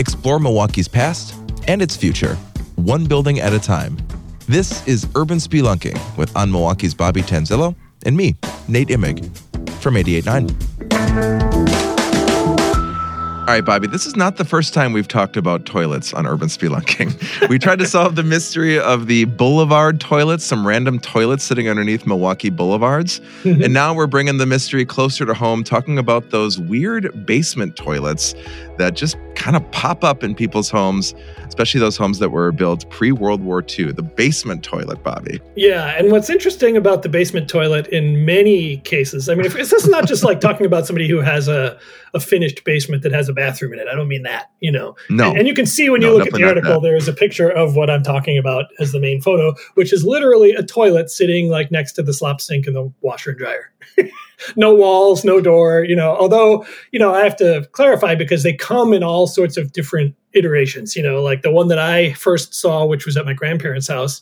Explore 0.00 0.40
Milwaukee's 0.40 0.88
past 0.88 1.34
and 1.68 1.82
its 1.82 1.94
future, 1.94 2.36
one 2.76 3.04
building 3.04 3.38
at 3.38 3.52
a 3.52 3.58
time. 3.58 3.98
This 4.48 4.82
is 4.88 5.06
Urban 5.14 5.36
Spelunking 5.36 6.00
with 6.16 6.34
On 6.34 6.50
Milwaukee's 6.50 6.94
Bobby 6.94 7.20
Tanzilo 7.20 7.74
and 8.06 8.16
me, 8.16 8.34
Nate 8.66 8.88
Imig, 8.88 9.28
from 9.82 9.96
88.9. 9.96 11.79
All 13.50 13.56
right, 13.56 13.64
Bobby, 13.64 13.88
this 13.88 14.06
is 14.06 14.14
not 14.14 14.36
the 14.36 14.44
first 14.44 14.72
time 14.72 14.92
we've 14.92 15.08
talked 15.08 15.36
about 15.36 15.66
toilets 15.66 16.14
on 16.14 16.24
Urban 16.24 16.46
Spelunking. 16.46 17.48
we 17.48 17.58
tried 17.58 17.80
to 17.80 17.84
solve 17.84 18.14
the 18.14 18.22
mystery 18.22 18.78
of 18.78 19.08
the 19.08 19.24
boulevard 19.24 19.98
toilets, 20.00 20.44
some 20.44 20.64
random 20.64 21.00
toilets 21.00 21.42
sitting 21.42 21.68
underneath 21.68 22.06
Milwaukee 22.06 22.50
boulevards. 22.50 23.18
Mm-hmm. 23.42 23.64
and 23.64 23.74
now 23.74 23.92
we're 23.92 24.06
bringing 24.06 24.38
the 24.38 24.46
mystery 24.46 24.84
closer 24.84 25.26
to 25.26 25.34
home, 25.34 25.64
talking 25.64 25.98
about 25.98 26.30
those 26.30 26.60
weird 26.60 27.26
basement 27.26 27.74
toilets 27.74 28.36
that 28.78 28.94
just 28.94 29.16
kind 29.34 29.56
of 29.56 29.70
pop 29.72 30.04
up 30.04 30.22
in 30.22 30.34
people's 30.34 30.70
homes, 30.70 31.14
especially 31.46 31.80
those 31.80 31.96
homes 31.96 32.18
that 32.18 32.30
were 32.30 32.52
built 32.52 32.88
pre 32.90 33.10
World 33.10 33.42
War 33.42 33.64
II. 33.66 33.92
The 33.92 34.02
basement 34.02 34.62
toilet, 34.62 35.02
Bobby. 35.02 35.40
Yeah. 35.56 35.98
And 35.98 36.10
what's 36.12 36.30
interesting 36.30 36.76
about 36.76 37.02
the 37.02 37.08
basement 37.08 37.48
toilet 37.48 37.86
in 37.88 38.24
many 38.24 38.78
cases, 38.78 39.28
I 39.28 39.34
mean, 39.34 39.46
if, 39.46 39.54
this 39.54 39.72
is 39.72 39.88
not 39.88 40.06
just 40.06 40.24
like 40.24 40.40
talking 40.40 40.66
about 40.66 40.86
somebody 40.86 41.08
who 41.08 41.20
has 41.20 41.48
a, 41.48 41.78
a 42.14 42.20
finished 42.20 42.64
basement 42.64 43.02
that 43.02 43.12
has 43.12 43.28
a 43.28 43.32
bathroom 43.40 43.72
in 43.72 43.78
it. 43.78 43.88
I 43.88 43.94
don't 43.94 44.08
mean 44.08 44.22
that, 44.22 44.50
you 44.60 44.70
know. 44.70 44.94
No. 45.08 45.30
And, 45.30 45.38
and 45.40 45.48
you 45.48 45.54
can 45.54 45.66
see 45.66 45.88
when 45.88 46.02
you 46.02 46.12
look 46.12 46.26
at 46.26 46.34
the 46.34 46.44
article, 46.44 46.80
there 46.80 46.96
is 46.96 47.08
a 47.08 47.12
picture 47.12 47.48
of 47.48 47.74
what 47.74 47.88
I'm 47.88 48.02
talking 48.02 48.38
about 48.38 48.66
as 48.78 48.92
the 48.92 49.00
main 49.00 49.20
photo, 49.20 49.54
which 49.74 49.92
is 49.92 50.04
literally 50.04 50.52
a 50.52 50.62
toilet 50.62 51.10
sitting 51.10 51.48
like 51.48 51.70
next 51.70 51.92
to 51.92 52.02
the 52.02 52.12
slop 52.12 52.40
sink 52.40 52.66
and 52.66 52.76
the 52.76 52.92
washer 53.00 53.30
and 53.30 53.38
dryer. 53.38 53.72
no 54.56 54.74
walls, 54.74 55.24
no 55.24 55.40
door, 55.40 55.84
you 55.84 55.96
know. 55.96 56.16
Although, 56.16 56.66
you 56.92 56.98
know, 56.98 57.14
I 57.14 57.22
have 57.24 57.36
to 57.36 57.68
clarify 57.72 58.14
because 58.14 58.42
they 58.42 58.52
come 58.52 58.92
in 58.92 59.02
all 59.02 59.26
sorts 59.26 59.56
of 59.56 59.72
different 59.72 60.14
iterations, 60.34 60.94
you 60.96 61.02
know, 61.02 61.22
like 61.22 61.42
the 61.42 61.50
one 61.50 61.68
that 61.68 61.78
I 61.78 62.12
first 62.14 62.54
saw, 62.54 62.84
which 62.84 63.06
was 63.06 63.16
at 63.16 63.24
my 63.26 63.34
grandparents' 63.34 63.88
house. 63.88 64.20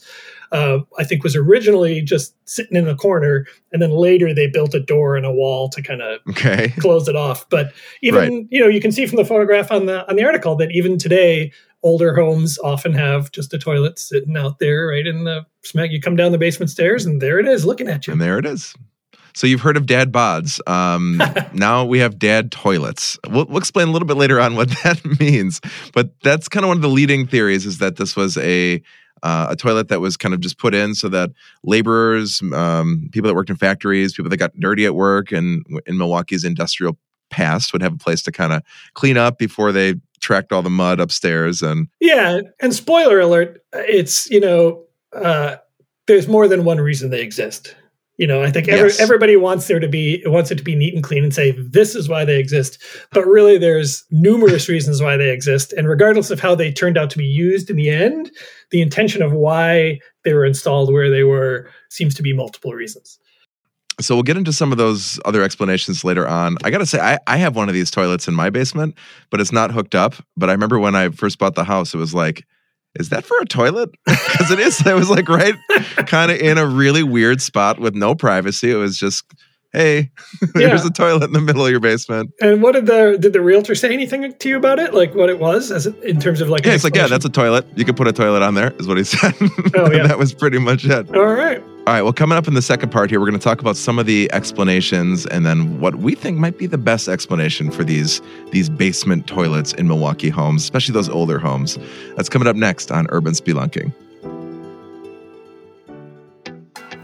Uh, 0.51 0.79
I 0.99 1.05
think 1.05 1.23
was 1.23 1.37
originally 1.37 2.01
just 2.01 2.35
sitting 2.49 2.75
in 2.75 2.87
the 2.87 2.95
corner, 2.95 3.47
and 3.71 3.83
then 3.83 3.91
later 3.91 4.33
they 4.33 4.47
built 4.47 4.73
a 4.75 4.81
door 4.81 5.15
and 5.15 5.27
a 5.27 5.31
wall 5.31 5.69
to 5.69 5.83
kind 5.83 6.01
of 6.01 6.21
Okay. 6.31 6.69
close 6.79 7.07
it 7.07 7.15
off. 7.17 7.47
But 7.51 7.75
even 8.01 8.19
Right. 8.19 8.47
you 8.49 8.59
know, 8.61 8.67
you 8.69 8.81
can 8.81 8.91
see 8.91 9.05
from 9.05 9.17
the 9.19 9.27
photograph 9.27 9.71
on 9.71 9.85
the 9.85 10.09
on 10.09 10.17
the 10.17 10.25
article 10.25 10.57
that 10.57 10.71
even 10.73 10.97
today, 10.97 11.53
older 11.83 12.15
homes 12.15 12.59
often 12.61 12.95
have 12.95 13.31
just 13.31 13.53
a 13.53 13.59
toilet 13.59 13.99
sitting 13.99 14.39
out 14.39 14.59
there, 14.59 14.87
right 14.87 15.07
in 15.07 15.25
the 15.25 15.45
smack. 15.65 15.91
You 15.91 16.01
come 16.01 16.17
down 16.17 16.33
the 16.33 16.39
basement 16.39 16.71
stairs, 16.71 17.05
and 17.05 17.21
there 17.21 17.39
it 17.39 17.47
is, 17.47 17.67
looking 17.67 17.89
at 17.89 18.07
you. 18.07 18.13
And 18.15 18.21
there 18.23 18.39
it 18.39 18.47
is. 18.47 18.75
So 19.39 19.47
you've 19.47 19.61
heard 19.61 19.77
of 19.77 19.87
dad 19.87 20.11
bods. 20.11 20.59
Um, 20.69 21.23
now 21.53 21.85
we 21.85 22.01
have 22.01 22.19
dad 22.19 22.51
toilets. 22.51 23.17
We'll, 23.31 23.47
we'll 23.47 23.59
explain 23.59 23.87
a 23.87 23.93
little 23.93 24.09
bit 24.09 24.17
later 24.17 24.41
on 24.41 24.57
what 24.57 24.69
that 24.83 25.21
means. 25.21 25.61
But 25.95 26.11
that's 26.25 26.49
kind 26.49 26.65
of 26.65 26.69
one 26.69 26.77
of 26.77 26.83
the 26.83 26.89
leading 26.89 27.25
theories 27.25 27.65
is 27.65 27.79
that 27.79 27.99
this 27.99 28.17
was 28.17 28.37
a 28.39 28.83
uh, 29.23 29.47
a 29.51 29.57
toilet 29.57 29.89
that 29.89 30.01
was 30.01 30.17
kind 30.17 30.35
of 30.35 30.41
just 30.41 30.59
put 30.59 30.75
in 30.75 30.95
so 30.95 31.09
that 31.09 31.31
laborers, 31.63 32.43
um, 32.53 33.09
people 33.13 33.29
that 33.29 33.35
worked 33.35 33.51
in 33.51 33.57
factories, 33.57 34.13
people 34.13 34.31
that 34.31 34.37
got 34.39 34.59
dirty 34.59 34.85
at 34.87 34.97
work, 34.97 35.31
and 35.31 35.65
in 35.87 35.99
Milwaukee's 35.99 36.45
industrial 36.45 36.99
past 37.31 37.73
would 37.73 37.83
have 37.83 37.93
a 37.93 37.99
place 37.99 38.23
to 38.23 38.33
kind 38.33 38.53
of 38.53 38.63
clean 38.95 39.17
up 39.17 39.39
before 39.39 39.71
they 39.71 39.95
tracked 40.21 40.53
all 40.53 40.63
the 40.63 40.71
mud 40.71 40.99
upstairs. 40.99 41.63
And 41.63 41.87
Yeah, 42.01 42.41
and 42.61 42.75
spoiler 42.75 43.21
alert, 43.21 43.63
it's 43.73 44.29
you 44.31 44.41
know, 44.41 44.83
uh, 45.13 45.57
there's 46.09 46.27
more 46.27 46.49
than 46.49 46.65
one 46.65 46.81
reason 46.81 47.11
they 47.11 47.23
exist. 47.23 47.77
You 48.19 48.27
know, 48.27 48.43
I 48.43 48.51
think 48.51 48.67
every, 48.69 48.89
Yes. 48.89 49.01
everybody 49.01 49.37
wants 49.37 49.69
there 49.69 49.79
to 49.79 49.89
be 49.89 50.23
wants 50.27 50.51
it 50.51 50.57
to 50.59 50.65
be 50.65 50.75
neat 50.75 50.93
and 50.93 51.05
clean 51.05 51.23
and 51.23 51.33
say 51.33 51.53
this 51.53 51.95
is 51.95 52.09
why 52.09 52.25
they 52.25 52.41
exist. 52.41 52.83
But 53.13 53.25
really, 53.27 53.59
there's 53.59 54.05
numerous 54.11 54.69
reasons 54.69 55.01
why 55.01 55.17
they 55.17 55.31
exist, 55.31 55.73
and 55.73 55.89
regardless 55.89 56.31
of 56.31 56.41
how 56.41 56.57
they 56.57 56.73
turned 56.73 56.99
out 56.99 57.11
to 57.11 57.19
be 57.19 57.25
used 57.25 57.71
in 57.71 57.77
the 57.77 57.91
end, 57.91 58.31
the 58.71 58.83
intention 58.83 59.23
of 59.23 59.33
why 59.33 60.01
they 60.25 60.35
were 60.35 60.45
installed 60.45 60.93
where 60.93 61.11
they 61.11 61.23
were 61.23 61.71
seems 61.91 62.15
to 62.17 62.23
be 62.23 62.33
multiple 62.33 62.73
reasons. 62.73 63.21
So 64.01 64.15
we'll 64.15 64.25
get 64.25 64.37
into 64.37 64.53
some 64.53 64.71
of 64.73 64.79
those 64.79 65.19
other 65.25 65.43
explanations 65.43 66.05
later 66.05 66.27
on. 66.27 66.57
I 66.65 66.71
gotta 66.71 66.87
say, 66.87 67.01
I, 67.01 67.19
I 67.29 67.37
have 67.37 67.57
one 67.57 67.69
of 67.69 67.75
these 67.75 67.91
toilets 67.91 68.27
in 68.29 68.35
my 68.35 68.51
basement, 68.51 68.97
but 69.31 69.41
it's 69.41 69.53
not 69.53 69.71
hooked 69.71 69.95
up. 69.95 70.15
But 70.37 70.49
I 70.51 70.53
remember 70.53 70.79
when 70.79 70.95
I 70.97 71.09
first 71.11 71.39
bought 71.39 71.55
the 71.55 71.65
house, 71.65 71.95
it 71.95 71.99
was 71.99 72.15
like, 72.15 72.45
is 72.95 73.11
that 73.11 73.25
for 73.25 73.39
a 73.41 73.45
toilet? 73.45 73.91
Because 74.39 74.51
it 74.53 74.61
is. 74.61 74.87
It 74.87 74.95
was 74.95 75.11
like 75.11 75.29
right 75.29 75.55
kind 76.07 76.31
of 76.31 76.39
in 76.39 76.59
a 76.59 76.67
really 76.67 77.03
weird 77.03 77.43
spot 77.43 77.81
with 77.81 77.95
no 77.95 78.15
privacy. 78.15 78.71
It 78.71 78.77
was 78.77 78.97
just, 78.97 79.25
hey, 79.73 80.11
there's 80.55 80.83
Yeah. 80.83 80.87
a 80.87 80.91
toilet 80.91 81.25
in 81.25 81.33
the 81.33 81.41
middle 81.41 81.65
of 81.65 81.71
your 81.71 81.81
basement. 81.81 82.31
And 82.41 82.63
what 82.63 82.73
did 82.73 82.87
the 82.87 83.17
did 83.21 83.33
the 83.33 83.41
realtor 83.41 83.75
say 83.75 83.93
anything 83.93 84.33
to 84.33 84.49
you 84.49 84.57
about 84.57 84.79
it? 84.79 84.95
Like 84.95 85.15
what 85.15 85.29
it 85.31 85.39
was, 85.39 85.71
as 85.71 85.87
it, 85.87 85.97
in 86.03 86.21
terms 86.21 86.41
of 86.41 86.49
like 86.49 86.65
Yeah, 86.65 86.73
it's 86.75 86.85
like, 86.85 86.95
yeah, 86.97 87.07
that's 87.07 87.25
a 87.25 87.29
toilet. 87.31 87.67
You 87.77 87.85
could 87.85 87.97
put 87.97 88.09
a 88.09 88.13
toilet 88.13 88.43
on 88.43 88.55
there, 88.55 88.73
is 88.79 88.87
what 88.87 88.97
he 88.97 89.05
said. 89.15 89.35
Oh, 89.75 89.91
yeah. 89.93 90.07
that 90.07 90.19
was 90.19 90.33
pretty 90.35 90.59
much 90.59 90.85
it. 90.85 91.15
all 91.15 91.27
right. 91.27 91.63
All 91.87 91.95
right, 91.95 92.03
well, 92.03 92.13
coming 92.13 92.37
up 92.37 92.47
in 92.47 92.53
the 92.53 92.61
second 92.61 92.91
part 92.91 93.09
here, 93.09 93.19
we're 93.19 93.25
going 93.31 93.39
to 93.39 93.43
talk 93.43 93.63
about 93.63 93.75
some 93.75 93.99
of 93.99 94.05
the 94.05 94.31
explanations 94.35 95.25
and 95.25 95.47
then 95.47 95.81
what 95.81 95.95
we 95.95 96.15
think 96.15 96.37
might 96.37 96.59
be 96.59 96.67
the 96.67 96.77
best 96.77 97.09
explanation 97.09 97.71
for 97.71 97.83
these 97.83 98.21
these 98.53 98.69
basement 98.69 99.27
toilets 99.27 99.73
in 99.73 99.89
Milwaukee 99.89 100.29
homes, 100.29 100.63
especially 100.63 100.93
those 100.93 101.09
older 101.09 101.39
homes. 101.39 101.79
That's 102.15 102.29
coming 102.29 102.47
up 102.47 102.57
next 102.57 102.91
on 102.93 103.07
Urban 103.09 103.33
Spelunking. 103.33 103.95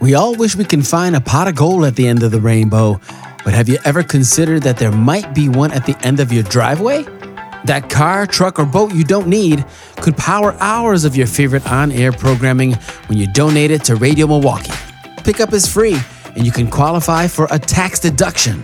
We 0.05 0.13
all 0.13 0.35
wish 0.35 0.55
we 0.55 0.67
can 0.67 0.83
find 0.83 1.17
a 1.17 1.21
pot 1.23 1.49
of 1.49 1.55
gold 1.55 1.87
at 1.87 1.97
the 1.97 2.07
end 2.07 2.23
of 2.23 2.31
the 2.31 2.39
rainbow, 2.39 3.01
but 3.43 3.55
have 3.55 3.71
you 3.71 3.79
ever 3.87 4.03
considered 4.03 4.63
that 4.65 4.77
there 4.77 4.93
might 4.93 5.35
be 5.35 5.49
one 5.49 5.73
at 5.73 5.87
the 5.87 5.97
end 6.07 6.21
of 6.21 6.31
your 6.31 6.43
driveway? 6.43 7.05
That 7.65 7.89
car, 7.89 8.27
truck, 8.27 8.59
or 8.59 8.67
boat 8.67 8.93
you 8.93 9.03
don't 9.03 9.29
need 9.29 9.65
could 10.03 10.15
power 10.19 10.55
hours 10.61 11.07
of 11.07 11.17
your 11.17 11.27
favorite 11.27 11.67
on 11.67 11.91
air 11.91 12.13
programming 12.13 12.75
when 13.07 13.17
you 13.17 13.33
donate 13.33 13.71
it 13.71 13.83
to 13.85 13.97
Radio 13.97 14.27
Milwaukee. 14.27 14.75
Pickup 15.25 15.55
is 15.55 15.67
free, 15.67 15.97
and 16.37 16.45
you 16.45 16.53
can 16.53 16.69
qualify 16.69 17.27
for 17.27 17.49
a 17.51 17.59
tax 17.59 17.99
deduction. 17.99 18.63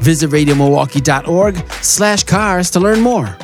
Visit 0.00 0.28
radiomilwaukee.org 0.28 1.56
slash 1.80 2.24
cars 2.24 2.70
to 2.70 2.80
learn 2.80 3.00
more. 3.00 3.38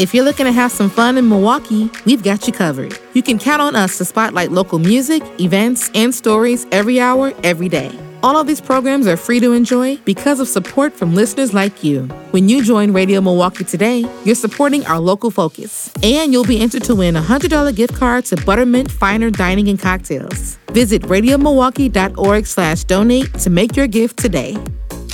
If 0.00 0.14
you're 0.14 0.24
looking 0.24 0.46
to 0.46 0.52
have 0.52 0.72
some 0.72 0.88
fun 0.88 1.18
in 1.18 1.28
Milwaukee, 1.28 1.90
we've 2.06 2.22
got 2.22 2.46
you 2.46 2.54
covered. 2.54 2.98
You 3.12 3.22
can 3.22 3.38
count 3.38 3.60
on 3.60 3.76
us 3.76 3.98
to 3.98 4.06
spotlight 4.06 4.50
local 4.50 4.78
music, 4.78 5.22
events, 5.38 5.90
and 5.94 6.14
stories 6.14 6.66
every 6.72 6.98
hour, 6.98 7.34
every 7.44 7.68
day. 7.68 7.92
All 8.22 8.38
of 8.38 8.46
these 8.46 8.62
programs 8.62 9.06
are 9.06 9.18
free 9.18 9.40
to 9.40 9.52
enjoy 9.52 9.98
because 10.06 10.40
of 10.40 10.48
support 10.48 10.94
from 10.94 11.14
listeners 11.14 11.52
like 11.52 11.84
you. 11.84 12.04
When 12.30 12.48
you 12.48 12.64
join 12.64 12.94
Radio 12.94 13.20
Milwaukee 13.20 13.64
today, 13.64 14.06
you're 14.24 14.34
supporting 14.34 14.86
our 14.86 14.98
local 14.98 15.30
focus. 15.30 15.92
And 16.02 16.32
you'll 16.32 16.44
be 16.44 16.62
entered 16.62 16.84
to 16.84 16.94
win 16.94 17.14
a 17.14 17.20
$100 17.20 17.76
gift 17.76 17.94
card 17.94 18.24
to 18.26 18.36
Buttermint 18.36 18.90
Finer 18.90 19.30
Dining 19.30 19.68
and 19.68 19.78
Cocktails. 19.78 20.56
Visit 20.68 21.02
radiomilwaukee.org 21.02 22.46
slash 22.46 22.84
donate 22.84 23.34
to 23.34 23.50
make 23.50 23.76
your 23.76 23.86
gift 23.86 24.16
today. 24.18 24.56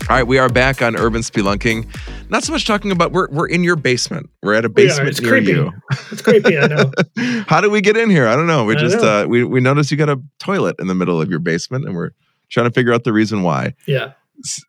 All 0.09 0.15
right, 0.15 0.23
we 0.23 0.39
are 0.39 0.49
back 0.49 0.83
on 0.83 0.95
Urban 0.95 1.23
Spelunking. 1.23 1.89
Not 2.29 2.43
so 2.43 2.53
much 2.53 2.65
talking 2.67 2.91
about 2.91 3.13
we're 3.13 3.29
we're 3.31 3.47
in 3.47 3.63
your 3.63 3.77
basement. 3.77 4.29
We're 4.43 4.55
at 4.55 4.65
a 4.65 4.67
are. 4.67 4.69
basement 4.71 5.09
It's 5.11 5.21
near 5.21 5.31
creepy. 5.31 5.53
you. 5.53 5.73
It's 6.11 6.23
creepy, 6.23 6.59
I 6.59 6.67
know. 6.67 6.91
How 7.47 7.61
did 7.61 7.71
we 7.71 7.81
get 7.81 7.97
in 7.97 8.11
here? 8.11 8.27
I 8.27 8.35
don't 8.35 8.47
know. 8.49 8.65
We 8.65 8.75
I 8.75 8.79
just 8.79 9.01
know. 9.01 9.23
uh 9.23 9.27
we 9.27 9.45
we 9.45 9.61
noticed 9.61 9.91
you 9.91 9.97
got 9.97 10.09
a 10.09 10.21
toilet 10.41 10.77
in 10.81 10.89
the 10.89 10.95
middle 10.95 11.21
of 11.21 11.31
your 11.31 11.39
basement 11.39 11.85
and 11.85 11.95
we're 11.95 12.11
trying 12.51 12.67
to 12.67 12.73
figure 12.73 12.93
out 12.93 13.05
the 13.05 13.13
reason 13.13 13.43
why. 13.43 13.75
Yeah. 13.87 14.13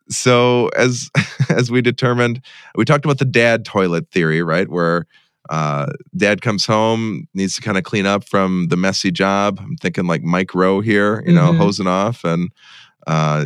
So 0.10 0.68
as 0.70 1.10
as 1.50 1.72
we 1.72 1.82
determined 1.82 2.42
we 2.76 2.86
talked 2.86 3.06
about 3.06 3.18
the 3.20 3.26
dad 3.26 3.66
toilet 3.66 4.12
theory 4.12 4.44
right 4.44 4.70
where 4.70 5.08
uh, 5.50 5.88
dad 6.16 6.42
comes 6.42 6.66
home 6.66 7.28
needs 7.34 7.56
to 7.56 7.62
kind 7.62 7.78
of 7.78 7.84
clean 7.84 8.06
up 8.06 8.28
from 8.28 8.68
the 8.68 8.76
messy 8.76 9.12
job 9.12 9.60
i'm 9.62 9.78
thinking 9.78 10.06
like 10.06 10.22
mike 10.22 10.54
rowe 10.54 10.82
here 10.82 11.24
you 11.26 11.32
know 11.34 11.54
Mhm. 11.54 11.58
hosing 11.58 11.88
off 11.88 12.26
and 12.26 12.52
uh, 13.08 13.46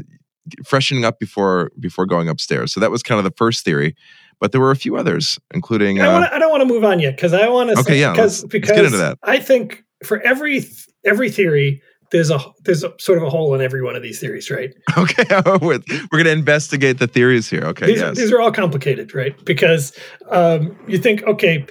freshening 0.65 1.05
up 1.05 1.19
before 1.19 1.71
before 1.79 2.05
going 2.05 2.27
upstairs 2.27 2.73
so 2.73 2.79
that 2.79 2.91
was 2.91 3.03
kind 3.03 3.19
of 3.19 3.23
the 3.23 3.33
first 3.37 3.63
theory 3.63 3.95
but 4.41 4.51
there 4.51 4.59
were 4.59 4.71
a 4.71 4.75
few 4.75 4.97
others 4.97 5.39
including 5.53 6.01
I, 6.01 6.07
uh, 6.07 6.13
wanna, 6.13 6.29
I 6.33 6.39
don't 6.39 6.49
want 6.49 6.61
to 6.61 6.65
move 6.65 6.83
on 6.83 6.99
yet 6.99 7.15
because 7.15 7.31
I 7.31 7.47
want 7.47 7.69
to. 7.69 7.79
Okay, 7.79 7.99
yeah, 7.99 8.11
Because 8.11 8.43
let's- 8.43 8.43
let's 8.43 8.51
because 8.51 8.75
get 8.75 8.85
into 8.85 8.97
that. 8.97 9.19
I 9.23 9.37
think 9.39 9.83
for 10.03 10.19
every 10.21 10.65
every 11.05 11.29
theory, 11.29 11.81
there's 12.11 12.31
a 12.31 12.39
there's 12.65 12.83
a 12.83 12.91
sort 12.99 13.19
of 13.19 13.23
a 13.23 13.29
hole 13.29 13.53
in 13.53 13.61
every 13.61 13.83
one 13.83 13.95
of 13.95 14.01
these 14.01 14.19
theories, 14.19 14.49
right? 14.49 14.73
okay 14.97 15.23
we're, 15.61 15.79
we're 16.11 16.17
gonna 16.17 16.31
investigate 16.31 16.97
the 16.97 17.07
theories 17.07 17.49
here 17.49 17.63
okay 17.65 17.85
these, 17.85 17.99
yes 17.99 18.17
these 18.17 18.31
are 18.31 18.41
all 18.41 18.51
complicated, 18.51 19.13
right? 19.13 19.35
Because 19.45 19.95
um, 20.29 20.75
you 20.87 20.97
think, 20.97 21.21
okay, 21.23 21.65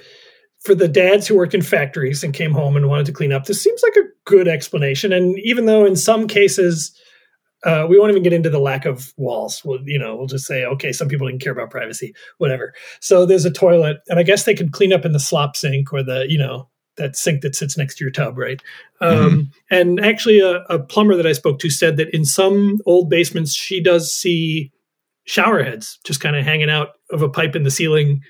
for 0.63 0.73
the 0.73 0.87
dads 0.87 1.27
who 1.27 1.35
worked 1.35 1.53
in 1.53 1.61
factories 1.61 2.23
and 2.23 2.33
came 2.33 2.53
home 2.53 2.77
and 2.77 2.87
wanted 2.87 3.05
to 3.07 3.11
clean 3.11 3.33
up, 3.33 3.45
this 3.45 3.61
seems 3.61 3.83
like 3.83 3.95
a 3.97 4.07
good 4.25 4.47
explanation. 4.47 5.11
And 5.11 5.37
even 5.39 5.65
though 5.65 5.85
in 5.85 5.95
some 5.97 6.27
cases, 6.27 6.97
uh, 7.63 7.85
we 7.89 7.99
won't 7.99 8.11
even 8.11 8.23
get 8.23 8.33
into 8.33 8.49
the 8.49 8.59
lack 8.59 8.85
of 8.85 9.13
walls. 9.17 9.61
We'll, 9.63 9.79
you 9.85 9.99
know, 9.99 10.15
we'll 10.15 10.27
just 10.27 10.45
say, 10.45 10.65
okay, 10.65 10.91
some 10.91 11.07
people 11.07 11.27
didn't 11.27 11.41
care 11.41 11.53
about 11.53 11.69
privacy, 11.69 12.13
whatever. 12.37 12.73
So 12.99 13.25
there's 13.25 13.45
a 13.45 13.51
toilet, 13.51 13.97
and 14.09 14.19
I 14.19 14.23
guess 14.23 14.45
they 14.45 14.55
could 14.55 14.71
clean 14.71 14.93
up 14.93 15.05
in 15.05 15.11
the 15.11 15.19
slop 15.19 15.55
sink 15.55 15.93
or 15.93 16.03
the, 16.03 16.25
you 16.27 16.37
know, 16.37 16.69
that 16.97 17.15
sink 17.15 17.41
that 17.41 17.55
sits 17.55 17.77
next 17.77 17.95
to 17.97 18.03
your 18.03 18.11
tub, 18.11 18.37
right? 18.37 18.61
Um, 18.99 19.51
and 19.69 19.99
actually, 20.03 20.39
a, 20.39 20.57
a 20.69 20.79
plumber 20.79 21.15
that 21.15 21.25
I 21.25 21.31
spoke 21.31 21.59
to 21.59 21.69
said 21.69 21.97
that 21.97 22.13
in 22.13 22.25
some 22.25 22.79
old 22.85 23.09
basements, 23.09 23.53
she 23.53 23.81
does 23.81 24.13
see 24.13 24.71
shower 25.25 25.63
heads 25.63 25.99
just 26.03 26.19
kind 26.19 26.35
of 26.35 26.43
hanging 26.43 26.69
out 26.69 26.89
of 27.11 27.21
a 27.21 27.29
pipe 27.29 27.55
in 27.55 27.63
the 27.63 27.71
ceiling 27.71 28.21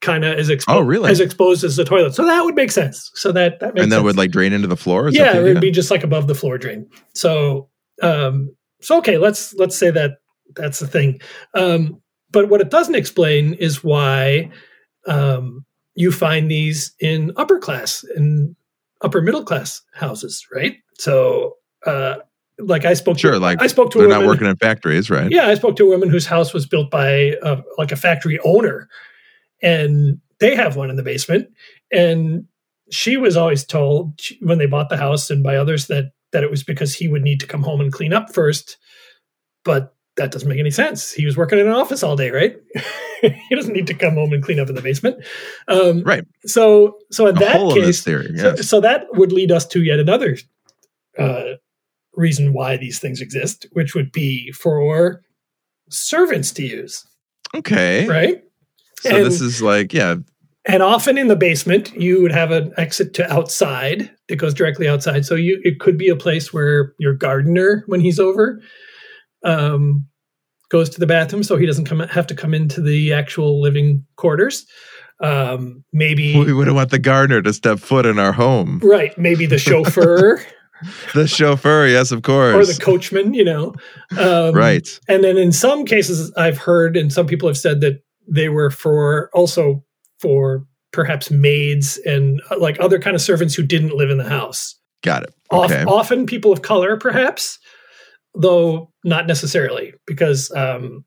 kind 0.00 0.24
of 0.24 0.38
as 0.38 0.48
expo- 0.48 0.64
Oh, 0.68 0.80
really? 0.80 1.10
as 1.10 1.20
exposed 1.20 1.62
as 1.64 1.76
the 1.76 1.84
toilet. 1.84 2.14
So 2.14 2.24
that 2.24 2.44
would 2.44 2.54
make 2.54 2.70
sense. 2.70 3.10
So 3.14 3.32
that 3.32 3.60
that 3.60 3.74
makes 3.74 3.82
and 3.82 3.92
that 3.92 3.96
sense. 3.96 4.04
would 4.04 4.16
like 4.16 4.30
drain 4.30 4.52
into 4.52 4.68
the 4.68 4.76
floor. 4.76 5.08
Is 5.08 5.14
yeah, 5.14 5.36
it 5.36 5.42
would 5.42 5.60
be 5.60 5.70
just 5.70 5.90
like 5.90 6.02
above 6.04 6.26
the 6.26 6.34
floor 6.34 6.56
drain. 6.56 6.88
So 7.14 7.68
um 8.02 8.54
so 8.80 8.98
okay, 8.98 9.18
let's 9.18 9.54
let's 9.54 9.76
say 9.76 9.90
that 9.90 10.18
that's 10.54 10.78
the 10.78 10.86
thing. 10.86 11.20
Um 11.54 12.00
but 12.30 12.48
what 12.48 12.60
it 12.60 12.70
doesn't 12.70 12.94
explain 12.94 13.54
is 13.54 13.84
why 13.84 14.50
um 15.06 15.64
you 15.94 16.12
find 16.12 16.50
these 16.50 16.94
in 17.00 17.32
upper 17.36 17.58
class 17.58 18.04
and 18.16 18.54
upper 19.02 19.20
middle 19.22 19.44
class 19.44 19.82
houses, 19.92 20.46
right? 20.52 20.76
So 20.98 21.56
uh 21.86 22.16
like 22.62 22.84
I 22.84 22.94
spoke 22.94 23.18
sure. 23.18 23.32
to 23.32 23.38
Like 23.38 23.62
I 23.62 23.66
spoke 23.66 23.90
to 23.92 23.98
a 23.98 24.02
they're 24.02 24.08
woman 24.08 24.24
not 24.24 24.28
working 24.28 24.46
in 24.46 24.56
factories, 24.56 25.10
right? 25.10 25.30
yeah, 25.30 25.46
I 25.46 25.54
spoke 25.54 25.76
to 25.76 25.86
a 25.86 25.88
woman 25.88 26.10
whose 26.10 26.26
house 26.26 26.52
was 26.52 26.66
built 26.66 26.90
by 26.90 27.34
uh, 27.42 27.62
like 27.78 27.92
a 27.92 27.96
factory 27.96 28.38
owner, 28.44 28.88
and 29.62 30.20
they 30.38 30.54
have 30.54 30.76
one 30.76 30.90
in 30.90 30.96
the 30.96 31.02
basement. 31.02 31.48
And 31.92 32.46
she 32.90 33.16
was 33.16 33.36
always 33.36 33.64
told 33.64 34.20
when 34.40 34.58
they 34.58 34.66
bought 34.66 34.88
the 34.88 34.96
house 34.96 35.30
and 35.30 35.42
by 35.42 35.56
others 35.56 35.86
that 35.86 36.12
that 36.32 36.44
it 36.44 36.50
was 36.50 36.62
because 36.62 36.94
he 36.94 37.08
would 37.08 37.22
need 37.22 37.40
to 37.40 37.46
come 37.46 37.62
home 37.62 37.80
and 37.80 37.92
clean 37.92 38.12
up 38.12 38.32
first. 38.32 38.78
But 39.64 39.94
that 40.16 40.30
doesn't 40.30 40.48
make 40.48 40.58
any 40.58 40.70
sense. 40.70 41.12
He 41.12 41.24
was 41.24 41.36
working 41.36 41.58
in 41.58 41.66
an 41.66 41.72
office 41.72 42.02
all 42.02 42.16
day, 42.16 42.30
right? 42.30 42.56
he 43.22 43.54
doesn't 43.54 43.72
need 43.72 43.86
to 43.86 43.94
come 43.94 44.14
home 44.14 44.32
and 44.32 44.42
clean 44.42 44.58
up 44.60 44.68
in 44.68 44.74
the 44.74 44.82
basement. 44.82 45.24
Um, 45.68 46.02
Right. 46.02 46.24
So, 46.46 46.98
so 47.10 47.26
in 47.26 47.36
A 47.36 47.40
that 47.40 47.56
hole 47.56 47.74
in 47.74 47.82
this 47.84 47.98
case, 47.98 48.04
theory. 48.04 48.36
so, 48.38 48.56
so 48.56 48.80
that 48.80 49.06
would 49.14 49.32
lead 49.32 49.50
us 49.52 49.66
to 49.68 49.82
yet 49.82 49.98
another 49.98 50.36
uh, 51.18 51.44
reason 52.14 52.52
why 52.52 52.76
these 52.76 52.98
things 52.98 53.20
exist, 53.20 53.66
which 53.72 53.94
would 53.94 54.12
be 54.12 54.50
for 54.52 55.22
servants 55.90 56.52
to 56.52 56.64
use, 56.64 57.04
okay. 57.54 58.06
right? 58.08 58.42
So 59.00 59.16
And- 59.16 59.26
this 59.26 59.40
is 59.40 59.62
like, 59.62 59.92
yeah, 59.92 60.16
And 60.66 60.82
often 60.82 61.16
in 61.16 61.28
the 61.28 61.36
basement, 61.36 61.94
you 61.94 62.20
would 62.20 62.32
have 62.32 62.50
an 62.50 62.72
exit 62.76 63.14
to 63.14 63.32
outside 63.32 64.10
that 64.28 64.36
goes 64.36 64.52
directly 64.52 64.88
outside. 64.88 65.24
So 65.24 65.34
you 65.34 65.58
it 65.62 65.80
could 65.80 65.96
be 65.96 66.08
a 66.08 66.16
place 66.16 66.52
where 66.52 66.94
your 66.98 67.14
gardener, 67.14 67.84
when 67.86 68.00
he's 68.00 68.20
over, 68.20 68.60
um, 69.42 70.06
goes 70.70 70.90
to 70.90 71.00
the 71.00 71.06
bathroom, 71.06 71.42
so 71.42 71.56
he 71.56 71.66
doesn't 71.66 71.86
come 71.86 72.00
have 72.00 72.26
to 72.26 72.34
come 72.34 72.52
into 72.52 72.82
the 72.82 73.12
actual 73.14 73.60
living 73.60 74.04
quarters. 74.16 74.66
Um, 75.22 75.82
maybe 75.92 76.36
we 76.44 76.52
wouldn't 76.52 76.76
want 76.76 76.90
the 76.90 76.98
gardener 76.98 77.40
to 77.42 77.52
step 77.52 77.78
foot 77.78 78.04
in 78.04 78.18
our 78.18 78.32
home. 78.32 78.80
right, 78.82 79.16
maybe 79.16 79.46
the 79.46 79.58
chauffeur 79.58 80.42
The 81.14 81.26
chauffeur, 81.26 81.86
yes, 81.86 82.12
of 82.12 82.22
course. 82.22 82.54
or 82.54 82.72
the 82.72 82.80
coachman, 82.80 83.34
you 83.34 83.44
know. 83.44 83.74
Um, 84.18 84.54
right. 84.54 84.88
And 85.08 85.22
then 85.22 85.36
in 85.36 85.52
some 85.52 85.84
cases, 85.84 86.32
I've 86.36 86.58
heard, 86.58 86.96
and 86.96 87.12
some 87.12 87.26
people 87.26 87.48
have 87.48 87.58
said 87.58 87.80
that 87.80 88.02
they 88.26 88.48
were 88.48 88.70
for 88.70 89.30
also 89.34 89.84
for 90.20 90.64
perhaps 90.92 91.30
maids 91.30 91.98
and 92.04 92.40
uh, 92.50 92.58
like 92.58 92.78
other 92.80 92.98
kind 92.98 93.14
of 93.14 93.22
servants 93.22 93.54
who 93.54 93.62
didn't 93.62 93.94
live 93.94 94.10
in 94.10 94.18
the 94.18 94.28
house. 94.28 94.74
Got 95.02 95.22
it. 95.24 95.34
Okay. 95.52 95.84
often 95.84 96.26
people 96.26 96.52
of 96.52 96.62
color, 96.62 96.96
perhaps, 96.96 97.58
though 98.34 98.92
not 99.04 99.26
necessarily, 99.26 99.94
because 100.06 100.50
um, 100.52 101.04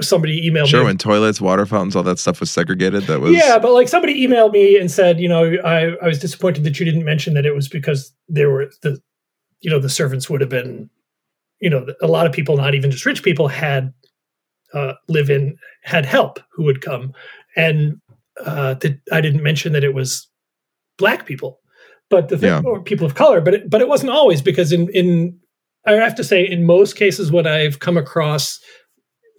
somebody 0.00 0.50
emailed 0.50 0.66
Sure, 0.66 0.80
me. 0.80 0.86
when 0.86 0.98
toilets, 0.98 1.40
water 1.40 1.64
fountains, 1.64 1.96
all 1.96 2.02
that 2.02 2.18
stuff 2.18 2.40
was 2.40 2.50
segregated, 2.50 3.04
that 3.04 3.20
was 3.20 3.32
yeah, 3.32 3.58
but 3.58 3.72
like 3.72 3.88
somebody 3.88 4.26
emailed 4.26 4.52
me 4.52 4.78
and 4.78 4.90
said, 4.90 5.20
you 5.20 5.28
know, 5.28 5.54
I, 5.64 5.94
I 6.02 6.08
was 6.08 6.18
disappointed 6.18 6.64
that 6.64 6.78
you 6.78 6.84
didn't 6.84 7.04
mention 7.04 7.34
that 7.34 7.46
it 7.46 7.54
was 7.54 7.68
because 7.68 8.12
there 8.28 8.50
were 8.50 8.70
the, 8.82 9.00
you 9.60 9.70
know, 9.70 9.78
the 9.78 9.88
servants 9.88 10.28
would 10.28 10.40
have 10.40 10.50
been, 10.50 10.90
you 11.60 11.70
know, 11.70 11.86
a 12.02 12.06
lot 12.06 12.26
of 12.26 12.32
people, 12.32 12.56
not 12.56 12.74
even 12.74 12.90
just 12.90 13.06
rich 13.06 13.22
people, 13.22 13.48
had 13.48 13.94
uh, 14.74 14.94
live 15.08 15.30
in 15.30 15.56
had 15.82 16.04
help 16.04 16.40
who 16.52 16.64
would 16.64 16.82
come, 16.82 17.12
and 17.56 18.00
uh, 18.44 18.74
that 18.74 18.98
I 19.12 19.20
didn't 19.20 19.42
mention 19.42 19.72
that 19.72 19.84
it 19.84 19.94
was 19.94 20.28
black 20.98 21.26
people, 21.26 21.60
but 22.10 22.28
the 22.28 22.38
thing, 22.38 22.48
Yeah. 22.50 22.62
or 22.64 22.82
people 22.82 23.06
of 23.06 23.14
color, 23.14 23.40
but 23.40 23.54
it, 23.54 23.70
but 23.70 23.80
it 23.80 23.88
wasn't 23.88 24.10
always 24.10 24.42
because 24.42 24.72
in 24.72 24.88
in 24.90 25.38
I 25.86 25.92
have 25.92 26.14
to 26.16 26.24
say 26.24 26.44
in 26.46 26.66
most 26.66 26.96
cases 26.96 27.30
when 27.30 27.46
I've 27.46 27.78
come 27.78 27.96
across 27.96 28.58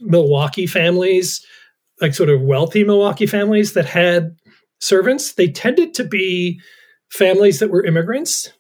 Milwaukee 0.01 0.67
families, 0.67 1.45
like 2.01 2.13
sort 2.15 2.29
of 2.29 2.41
wealthy 2.41 2.83
Milwaukee 2.83 3.25
families 3.27 3.73
that 3.73 3.85
had 3.85 4.35
servants, 4.79 5.33
they 5.33 5.47
tended 5.50 5.93
to 5.95 6.03
be 6.03 6.59
families 7.11 7.59
that 7.59 7.69
were 7.69 7.83
immigrants, 7.85 8.51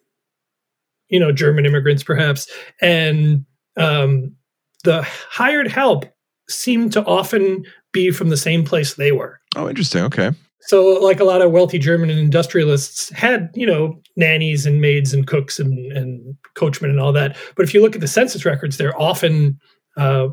you 1.09 1.19
know, 1.19 1.31
German 1.31 1.65
immigrants 1.65 2.03
perhaps, 2.03 2.49
and 2.81 3.45
um, 3.77 4.35
the 4.83 5.03
hired 5.03 5.67
help 5.67 6.05
seemed 6.49 6.91
to 6.93 7.03
often 7.05 7.63
be 7.93 8.09
from 8.11 8.29
the 8.29 8.37
same 8.37 8.63
place 8.65 8.95
they 8.95 9.11
were. 9.11 9.39
Oh, 9.57 9.67
interesting. 9.67 10.03
Okay. 10.03 10.31
So, 10.61 10.83
like 11.01 11.19
a 11.19 11.23
lot 11.23 11.41
of 11.41 11.51
wealthy 11.51 11.79
German 11.79 12.09
industrialists 12.09 13.09
had, 13.09 13.49
you 13.55 13.65
know, 13.65 14.01
nannies 14.15 14.65
and 14.65 14.81
maids 14.81 15.13
and 15.13 15.25
cooks 15.25 15.59
and, 15.59 15.91
and 15.93 16.35
coachmen 16.55 16.91
and 16.91 16.99
all 16.99 17.13
that. 17.13 17.35
But 17.55 17.63
if 17.63 17.73
you 17.73 17.81
look 17.81 17.95
at 17.95 18.01
the 18.01 18.07
census 18.07 18.45
records, 18.45 18.77
they're 18.77 18.99
often, 18.99 19.59
uh, 19.95 20.27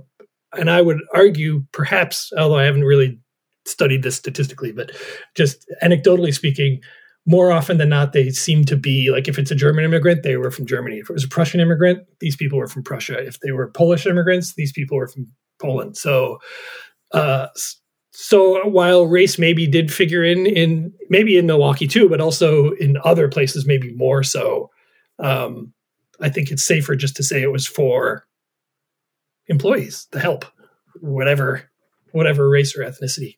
and 0.52 0.70
I 0.70 0.82
would 0.82 1.00
argue, 1.14 1.64
perhaps, 1.72 2.32
although 2.36 2.58
I 2.58 2.64
haven't 2.64 2.84
really 2.84 3.18
studied 3.64 4.02
this 4.02 4.16
statistically, 4.16 4.72
but 4.72 4.90
just 5.34 5.64
anecdotally 5.82 6.34
speaking, 6.34 6.80
more 7.26 7.50
often 7.50 7.78
than 7.78 7.88
not, 7.88 8.12
they 8.12 8.28
seem 8.30 8.64
to 8.66 8.76
be 8.76 9.10
like 9.10 9.28
if 9.28 9.38
it's 9.38 9.50
a 9.50 9.56
German 9.56 9.84
immigrant, 9.84 10.22
they 10.22 10.36
were 10.36 10.50
from 10.50 10.66
Germany. 10.66 10.98
If 10.98 11.08
it 11.08 11.14
was 11.14 11.24
a 11.24 11.28
Prussian 11.28 11.60
immigrant, 11.60 12.00
these 12.20 12.36
people 12.36 12.58
were 12.58 12.68
from 12.68 12.82
Prussia. 12.82 13.18
If 13.18 13.40
they 13.40 13.52
were 13.52 13.70
Polish 13.70 14.04
immigrants, 14.04 14.54
these 14.54 14.72
people 14.72 14.98
were 14.98 15.08
from 15.08 15.28
Poland. 15.60 15.96
So, 15.96 16.38
uh, 17.12 17.46
so 18.16 18.64
while 18.68 19.06
race 19.06 19.40
maybe 19.40 19.66
did 19.66 19.92
figure 19.92 20.22
in 20.22 20.46
in 20.46 20.92
maybe 21.10 21.36
in 21.36 21.46
Milwaukee 21.46 21.88
too, 21.88 22.08
but 22.08 22.20
also 22.20 22.70
in 22.74 22.96
other 23.02 23.28
places 23.28 23.66
maybe 23.66 23.92
more 23.94 24.22
so, 24.22 24.70
um, 25.18 25.72
I 26.20 26.28
think 26.28 26.52
it's 26.52 26.64
safer 26.64 26.94
just 26.94 27.16
to 27.16 27.24
say 27.24 27.42
it 27.42 27.50
was 27.50 27.66
for 27.66 28.24
employees, 29.48 30.06
the 30.12 30.20
help, 30.20 30.44
whatever 31.00 31.68
whatever 32.12 32.48
race 32.48 32.76
or 32.76 32.84
ethnicity. 32.84 33.36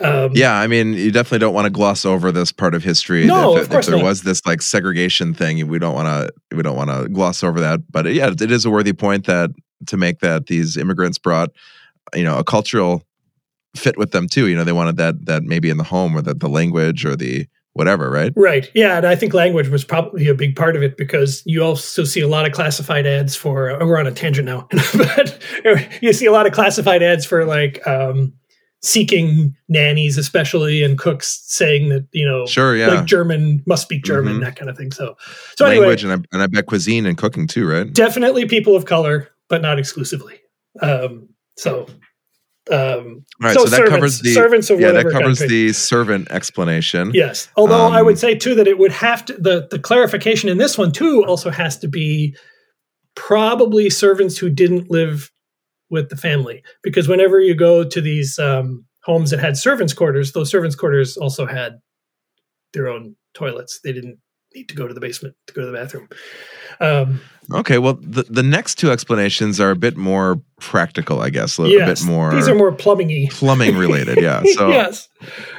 Um, 0.00 0.30
Yeah, 0.34 0.58
I 0.58 0.66
mean, 0.66 0.94
you 0.94 1.12
definitely 1.12 1.40
don't 1.40 1.54
want 1.54 1.66
to 1.66 1.70
gloss 1.70 2.06
over 2.06 2.32
this 2.32 2.52
part 2.52 2.74
of 2.74 2.82
history. 2.82 3.26
No, 3.26 3.58
if, 3.58 3.64
of 3.64 3.70
course 3.70 3.86
if 3.86 3.90
there 3.90 4.02
not. 4.02 4.06
was 4.06 4.22
this 4.22 4.44
like 4.46 4.62
segregation 4.62 5.34
thing, 5.34 5.68
we 5.68 5.78
don't 5.78 5.94
want 5.94 6.08
to 6.08 6.56
we 6.56 6.62
don't 6.62 6.76
want 6.76 6.88
to 6.88 7.06
gloss 7.10 7.44
over 7.44 7.60
that. 7.60 7.80
But 7.90 8.06
yeah, 8.14 8.30
it 8.30 8.50
is 8.50 8.64
a 8.64 8.70
worthy 8.70 8.94
point 8.94 9.26
that 9.26 9.50
to 9.88 9.98
make 9.98 10.20
that 10.20 10.46
these 10.46 10.78
immigrants 10.78 11.18
brought, 11.18 11.50
you 12.14 12.24
know, 12.24 12.38
a 12.38 12.44
cultural 12.44 13.04
fit 13.76 13.96
with 13.98 14.12
them 14.12 14.28
too. 14.28 14.46
You 14.48 14.56
know, 14.56 14.64
they 14.64 14.72
wanted 14.72 14.96
that 14.98 15.26
that 15.26 15.42
maybe 15.44 15.70
in 15.70 15.76
the 15.76 15.84
home 15.84 16.16
or 16.16 16.22
the 16.22 16.34
the 16.34 16.48
language 16.48 17.04
or 17.04 17.16
the 17.16 17.46
whatever, 17.74 18.08
right? 18.08 18.32
Right. 18.36 18.70
Yeah, 18.72 18.96
and 18.98 19.04
I 19.06 19.16
think 19.16 19.34
language 19.34 19.68
was 19.68 19.84
probably 19.84 20.28
a 20.28 20.34
big 20.34 20.54
part 20.54 20.76
of 20.76 20.82
it 20.84 20.96
because 20.96 21.42
you 21.44 21.60
also 21.62 22.04
see 22.04 22.20
a 22.20 22.28
lot 22.28 22.46
of 22.46 22.52
classified 22.52 23.04
ads 23.04 23.34
for. 23.34 23.70
oh, 23.70 23.84
we're 23.86 23.98
on 23.98 24.06
a 24.06 24.12
tangent 24.12 24.46
now, 24.46 24.68
but 24.96 25.38
you 26.00 26.12
see 26.12 26.26
a 26.26 26.30
lot 26.32 26.46
of 26.46 26.52
classified 26.52 27.02
ads 27.02 27.24
for 27.26 27.44
like 27.44 27.84
um, 27.84 28.32
seeking 28.80 29.56
nannies, 29.68 30.18
especially 30.18 30.84
and 30.84 30.98
cooks, 30.98 31.42
saying 31.46 31.88
that 31.88 32.06
you 32.12 32.24
know, 32.24 32.46
Sure, 32.46 32.76
yeah. 32.76 32.88
like 32.88 33.06
German 33.06 33.62
must 33.66 33.82
speak 33.82 34.04
German, 34.04 34.34
Mhm. 34.36 34.44
that 34.44 34.56
kind 34.56 34.70
of 34.70 34.76
thing. 34.76 34.92
So, 34.92 35.16
so 35.56 35.66
anyway, 35.66 35.86
language 35.86 36.04
and 36.04 36.12
I, 36.12 36.16
and 36.32 36.42
I 36.42 36.46
bet 36.46 36.66
cuisine 36.66 37.06
and 37.06 37.16
cooking 37.18 37.46
too, 37.48 37.68
right? 37.68 37.92
definitely 37.92 38.46
people 38.46 38.76
of 38.76 38.84
color, 38.84 39.30
but 39.48 39.62
not 39.62 39.78
exclusively. 39.78 40.38
Um, 40.80 41.28
so. 41.56 41.86
Um, 42.70 42.78
All 43.42 43.48
right, 43.48 43.54
so, 43.54 43.64
that 43.64 43.70
servants, 43.76 43.90
covers 43.90 44.20
the 44.20 44.32
servants 44.32 44.70
of 44.70 44.80
yeah 44.80 44.92
that 44.92 45.10
covers 45.10 45.38
country. 45.38 45.48
the 45.66 45.72
servant 45.74 46.30
explanation. 46.30 47.10
Yes. 47.12 47.48
Although 47.56 47.88
I 47.88 48.00
Um, 48.00 48.06
would 48.06 48.18
say 48.18 48.34
too 48.34 48.54
that 48.54 48.66
it 48.66 48.78
would 48.78 48.92
have 48.92 49.24
to 49.26 49.34
the 49.34 49.68
the 49.70 49.78
clarification 49.78 50.48
in 50.48 50.56
this 50.56 50.78
one 50.78 50.90
too 50.90 51.24
also 51.26 51.50
has 51.50 51.78
to 51.80 51.88
be 51.88 52.34
probably 53.14 53.90
servants 53.90 54.38
who 54.38 54.48
didn't 54.48 54.90
live 54.90 55.30
with 55.90 56.08
the 56.08 56.16
family 56.16 56.62
because 56.82 57.06
whenever 57.06 57.38
you 57.38 57.54
go 57.54 57.84
to 57.84 58.00
these 58.00 58.38
um, 58.38 58.84
homes 59.04 59.30
that 59.30 59.40
had 59.40 59.56
servants' 59.56 59.92
quarters, 59.92 60.32
those 60.32 60.50
servants' 60.50 60.74
quarters 60.74 61.16
also 61.18 61.46
had 61.46 61.74
their 62.72 62.88
own 62.88 63.14
toilets. 63.34 63.78
They 63.84 63.92
didn't 63.92 64.18
need 64.54 64.68
to 64.70 64.74
go 64.74 64.88
to 64.88 64.94
the 64.94 65.00
basement 65.00 65.34
to 65.48 65.52
go 65.54 65.60
to 65.60 65.66
the 65.66 65.72
bathroom. 65.76 66.08
Um, 66.80 67.20
Okay, 67.52 67.76
well, 67.76 67.98
the, 68.00 68.22
the 68.22 68.42
next 68.42 68.76
two 68.76 68.90
explanations 68.90 69.60
are 69.60 69.70
a 69.70 69.76
bit 69.76 69.98
more 69.98 70.40
practical, 70.60 71.20
I 71.20 71.28
guess, 71.28 71.58
a, 71.58 71.62
little- 71.62 71.82
a 71.82 71.84
bit 71.84 72.02
more, 72.02 72.32
these 72.34 72.48
are 72.48 72.54
more 72.54 72.72
plumbingy. 72.72 73.30
plumbing 73.30 73.76
related. 73.76 74.18
Yeah. 74.18 74.42
So 74.54 74.68
yes. 74.70 75.10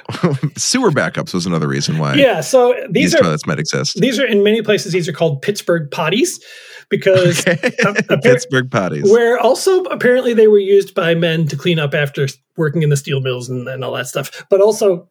sewer 0.58 0.90
backups 0.90 1.32
was 1.32 1.46
another 1.46 1.68
reason 1.68 2.00
why 2.00 2.16
Yeah. 2.16 2.42
So 2.42 2.74
these, 2.90 3.12
these 3.12 3.16
are 3.16 3.20
toilets 3.20 3.46
might 3.46 3.60
exist. 3.60 4.00
these 4.02 4.18
are 4.20 4.26
in 4.26 4.42
many 4.42 4.64
places 4.64 4.94
these 4.94 5.08
are 5.08 5.14
called 5.14 5.44
Pittsburgh 5.44 5.90
potties 5.92 6.42
because 6.90 7.42
Okay. 7.48 7.56
appar- 7.56 8.22
Pittsburgh 8.24 8.70
potties. 8.72 9.04
where 9.12 9.38
also 9.40 9.84
apparently 9.84 10.34
they 10.34 10.48
were 10.48 10.58
used 10.58 10.96
by 10.96 11.14
men 11.14 11.48
to 11.50 11.56
clean 11.56 11.78
up 11.78 11.94
after 11.94 12.28
working 12.58 12.82
in 12.82 12.90
the 12.90 12.98
steel 12.98 13.22
mills 13.22 13.48
and, 13.48 13.68
and 13.68 13.84
all 13.84 13.94
that 13.94 14.08
stuff, 14.08 14.44
but 14.50 14.60
also 14.60 15.08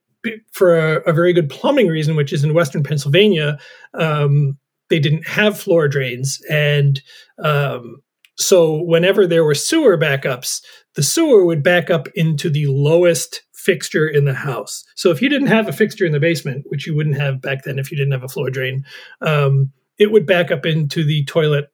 for 0.52 0.76
a, 0.76 1.02
a 1.02 1.12
very 1.12 1.32
good 1.32 1.48
plumbing 1.50 1.86
reason, 1.86 2.16
which 2.16 2.32
is 2.32 2.42
in 2.42 2.52
Western 2.52 2.82
Pennsylvania, 2.82 3.58
um, 3.94 4.58
they 4.90 4.98
didn't 4.98 5.26
have 5.26 5.58
floor 5.58 5.88
drains, 5.88 6.40
and 6.50 7.00
um, 7.42 8.02
So 8.36 8.82
whenever 8.82 9.26
there 9.26 9.44
were 9.44 9.54
sewer 9.54 9.96
backups, 9.96 10.60
the 10.94 11.02
sewer 11.02 11.44
would 11.44 11.62
back 11.62 11.90
up 11.90 12.08
into 12.14 12.50
the 12.50 12.66
lowest 12.66 13.42
fixture 13.54 14.08
in 14.08 14.24
the 14.24 14.34
house. 14.34 14.84
So 14.96 15.10
if 15.10 15.22
you 15.22 15.28
didn't 15.28 15.48
have 15.48 15.68
a 15.68 15.72
fixture 15.72 16.04
in 16.04 16.12
the 16.12 16.20
basement, 16.20 16.64
which 16.68 16.86
you 16.86 16.94
wouldn't 16.94 17.16
have 17.16 17.40
back 17.40 17.64
then 17.64 17.78
if 17.78 17.90
you 17.90 17.96
didn't 17.96 18.12
have 18.12 18.24
a 18.24 18.28
floor 18.28 18.50
drain, 18.50 18.84
um, 19.20 19.72
it 19.98 20.10
would 20.10 20.26
back 20.26 20.50
up 20.50 20.66
into 20.66 21.04
the 21.04 21.24
toilet 21.24 21.66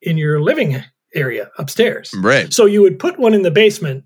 in 0.00 0.16
your 0.16 0.40
living 0.40 0.82
area 1.14 1.50
upstairs. 1.58 2.12
Right. 2.16 2.52
So 2.52 2.64
you 2.64 2.80
would 2.82 2.98
put 2.98 3.18
one 3.18 3.34
in 3.34 3.42
the 3.42 3.50
basement 3.50 4.04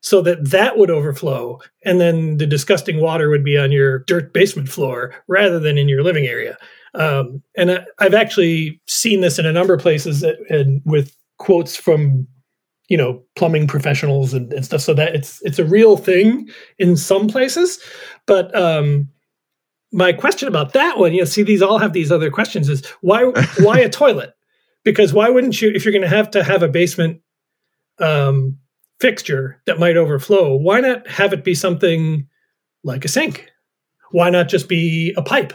so 0.00 0.20
that 0.22 0.50
that 0.50 0.76
would 0.76 0.90
overflow 0.90 1.60
and 1.84 2.00
then 2.00 2.36
the 2.36 2.46
disgusting 2.46 3.00
water 3.00 3.30
would 3.30 3.44
be 3.44 3.56
on 3.56 3.72
your 3.72 4.00
dirt 4.00 4.32
basement 4.34 4.68
floor 4.68 5.14
rather 5.26 5.58
than 5.58 5.78
in 5.78 5.88
your 5.88 6.02
living 6.02 6.26
area. 6.26 6.58
Um, 6.94 7.42
and 7.56 7.72
I, 7.72 7.84
I've 7.98 8.14
actually 8.14 8.80
seen 8.86 9.20
this 9.20 9.38
in 9.38 9.46
a 9.46 9.52
number 9.52 9.74
of 9.74 9.80
places 9.80 10.20
that, 10.20 10.36
and 10.50 10.82
with 10.84 11.16
quotes 11.38 11.74
from 11.76 12.26
you 12.88 12.96
know 12.96 13.22
plumbing 13.36 13.66
professionals 13.66 14.34
and, 14.34 14.52
and, 14.52 14.64
stuff. 14.64 14.82
So 14.82 14.94
that 14.94 15.14
it's 15.14 15.40
it's 15.42 15.58
a 15.58 15.64
real 15.64 15.96
thing 15.96 16.48
in 16.78 16.96
some 16.96 17.28
places. 17.28 17.80
But 18.26 18.54
um 18.54 19.08
my 19.92 20.12
question 20.12 20.48
about 20.48 20.72
that 20.72 20.98
one 20.98 21.12
you 21.12 21.20
know 21.20 21.24
see 21.24 21.42
these 21.42 21.62
all 21.62 21.78
have 21.78 21.92
these 21.92 22.12
other 22.12 22.30
questions 22.30 22.68
is 22.68 22.86
why 23.00 23.24
why 23.58 23.78
a 23.78 23.88
toilet? 23.88 24.34
Because 24.84 25.14
why 25.14 25.30
wouldn't 25.30 25.62
you 25.62 25.70
if 25.74 25.84
you're 25.84 25.92
going 25.92 26.02
to 26.02 26.08
have 26.08 26.30
to 26.32 26.44
have 26.44 26.62
a 26.62 26.68
basement 26.68 27.22
um 27.98 28.58
fixture 29.00 29.60
that 29.66 29.78
might 29.78 29.96
overflow 29.96 30.54
why 30.54 30.80
not 30.80 31.06
have 31.08 31.32
it 31.32 31.44
be 31.44 31.54
something 31.54 32.28
like 32.84 33.04
a 33.04 33.08
sink? 33.08 33.48
Why 34.10 34.28
not 34.28 34.48
just 34.48 34.68
be 34.68 35.14
a 35.16 35.22
pipe 35.22 35.54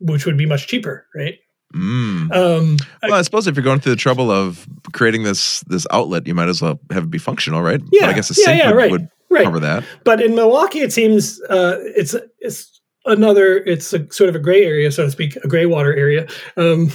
which 0.00 0.26
would 0.26 0.36
be 0.36 0.46
much 0.46 0.66
cheaper 0.66 1.06
right 1.14 1.38
Mm. 1.74 2.34
Um, 2.34 2.76
well, 3.02 3.14
I, 3.14 3.22
suppose 3.22 3.46
if 3.46 3.54
you're 3.54 3.62
going 3.62 3.80
through 3.80 3.92
the 3.92 4.00
trouble 4.00 4.30
of 4.30 4.66
creating 4.92 5.22
this 5.22 5.60
this 5.62 5.86
outlet, 5.92 6.26
you 6.26 6.34
might 6.34 6.48
as 6.48 6.60
well 6.60 6.80
have 6.90 7.04
it 7.04 7.10
be 7.10 7.18
functional, 7.18 7.62
right? 7.62 7.80
Yeah, 7.92 8.02
but 8.02 8.10
I 8.10 8.12
guess 8.14 8.30
a 8.30 8.40
yeah, 8.40 8.44
sink 8.44 8.58
yeah, 8.58 8.68
would, 8.70 8.76
right, 8.76 8.90
would 8.90 9.08
right. 9.30 9.44
cover 9.44 9.60
that. 9.60 9.84
But 10.04 10.20
in 10.20 10.34
Milwaukee, 10.34 10.80
it 10.80 10.92
seems 10.92 11.40
uh, 11.42 11.78
it's 11.96 12.16
it's 12.40 12.80
another 13.04 13.58
it's 13.58 13.92
a 13.92 14.12
sort 14.12 14.28
of 14.28 14.34
a 14.34 14.40
gray 14.40 14.64
area, 14.64 14.90
so 14.90 15.04
to 15.04 15.10
speak, 15.10 15.36
a 15.36 15.48
gray 15.48 15.66
water 15.66 15.94
area. 15.94 16.26
Um, 16.56 16.90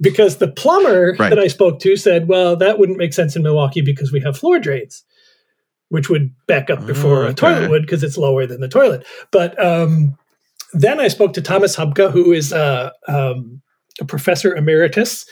because 0.00 0.38
the 0.38 0.48
plumber 0.48 1.14
right. 1.18 1.28
that 1.28 1.38
I 1.38 1.48
spoke 1.48 1.78
to 1.80 1.96
said, 1.96 2.28
"Well, 2.28 2.56
that 2.56 2.78
wouldn't 2.78 2.98
make 2.98 3.12
sense 3.12 3.36
in 3.36 3.42
Milwaukee 3.42 3.82
because 3.82 4.10
we 4.10 4.20
have 4.20 4.38
floor 4.38 4.58
drains." 4.58 5.04
Which 5.90 6.08
would 6.08 6.34
back 6.46 6.70
up 6.70 6.86
before 6.86 7.18
oh, 7.18 7.26
okay. 7.26 7.32
a 7.32 7.34
toilet 7.34 7.68
would 7.68 7.82
because 7.82 8.02
it's 8.02 8.16
lower 8.16 8.46
than 8.46 8.62
the 8.62 8.68
toilet. 8.68 9.04
But 9.30 9.62
um, 9.62 10.16
then 10.72 11.00
I 11.00 11.08
spoke 11.08 11.32
to 11.34 11.42
Thomas 11.42 11.76
Hubka, 11.76 12.10
who 12.10 12.32
is 12.32 12.52
uh, 12.52 12.90
um, 13.08 13.60
a 14.00 14.04
professor 14.04 14.54
emeritus 14.54 15.26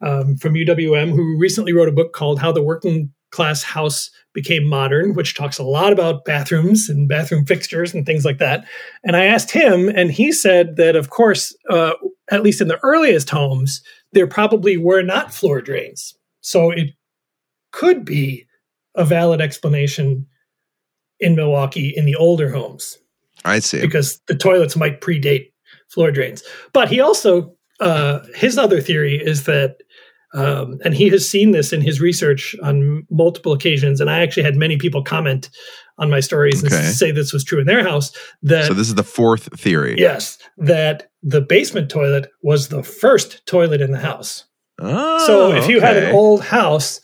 um, 0.00 0.36
from 0.36 0.54
UWM 0.54 1.10
who 1.10 1.38
recently 1.38 1.72
wrote 1.72 1.88
a 1.88 1.92
book 1.92 2.12
called 2.12 2.38
How 2.38 2.52
the 2.52 2.62
Working 2.62 3.12
Class 3.30 3.62
House 3.62 4.10
Became 4.32 4.64
Modern, 4.64 5.14
which 5.14 5.34
talks 5.34 5.58
a 5.58 5.64
lot 5.64 5.92
about 5.92 6.24
bathrooms 6.24 6.88
and 6.88 7.08
bathroom 7.08 7.44
fixtures 7.44 7.92
and 7.92 8.06
things 8.06 8.24
like 8.24 8.38
that. 8.38 8.64
And 9.02 9.16
I 9.16 9.24
asked 9.24 9.50
him, 9.50 9.88
and 9.88 10.10
he 10.10 10.32
said 10.32 10.76
that, 10.76 10.96
of 10.96 11.10
course, 11.10 11.54
uh, 11.68 11.92
at 12.30 12.42
least 12.42 12.60
in 12.60 12.68
the 12.68 12.82
earliest 12.82 13.30
homes, 13.30 13.82
there 14.12 14.26
probably 14.26 14.76
were 14.76 15.02
not 15.02 15.34
floor 15.34 15.60
drains. 15.60 16.14
So 16.40 16.70
it 16.70 16.90
could 17.72 18.04
be 18.04 18.46
a 18.94 19.04
valid 19.04 19.40
explanation 19.40 20.26
in 21.18 21.34
Milwaukee 21.34 21.92
in 21.94 22.04
the 22.04 22.16
older 22.16 22.50
homes. 22.50 22.98
I 23.46 23.60
see. 23.60 23.80
Because 23.80 24.20
the 24.26 24.34
toilets 24.34 24.76
might 24.76 25.00
predate 25.00 25.52
floor 25.88 26.10
drains. 26.10 26.42
But 26.72 26.88
he 26.88 27.00
also 27.00 27.56
uh, 27.80 28.20
his 28.34 28.58
other 28.58 28.80
theory 28.80 29.20
is 29.22 29.44
that, 29.44 29.76
um, 30.34 30.78
and 30.84 30.94
he 30.94 31.08
has 31.10 31.28
seen 31.28 31.50
this 31.50 31.72
in 31.72 31.80
his 31.80 32.00
research 32.00 32.56
on 32.62 33.06
multiple 33.10 33.52
occasions, 33.52 34.00
and 34.00 34.10
I 34.10 34.20
actually 34.20 34.42
had 34.42 34.56
many 34.56 34.76
people 34.76 35.02
comment 35.02 35.50
on 35.98 36.10
my 36.10 36.20
stories 36.20 36.64
okay. 36.64 36.76
and 36.76 36.94
say 36.94 37.10
this 37.10 37.32
was 37.32 37.44
true 37.44 37.60
in 37.60 37.66
their 37.66 37.82
house. 37.82 38.12
That 38.42 38.66
so 38.66 38.74
this 38.74 38.88
is 38.88 38.94
the 38.94 39.02
fourth 39.02 39.58
theory. 39.58 39.94
Yes, 39.98 40.38
that 40.58 41.10
the 41.22 41.40
basement 41.40 41.90
toilet 41.90 42.30
was 42.42 42.68
the 42.68 42.82
first 42.82 43.44
toilet 43.46 43.80
in 43.80 43.92
the 43.92 43.98
house. 43.98 44.44
Oh, 44.78 45.26
so 45.26 45.52
if 45.52 45.68
you 45.68 45.78
okay. 45.78 45.86
had 45.86 45.96
an 45.96 46.14
old 46.14 46.42
house 46.42 47.00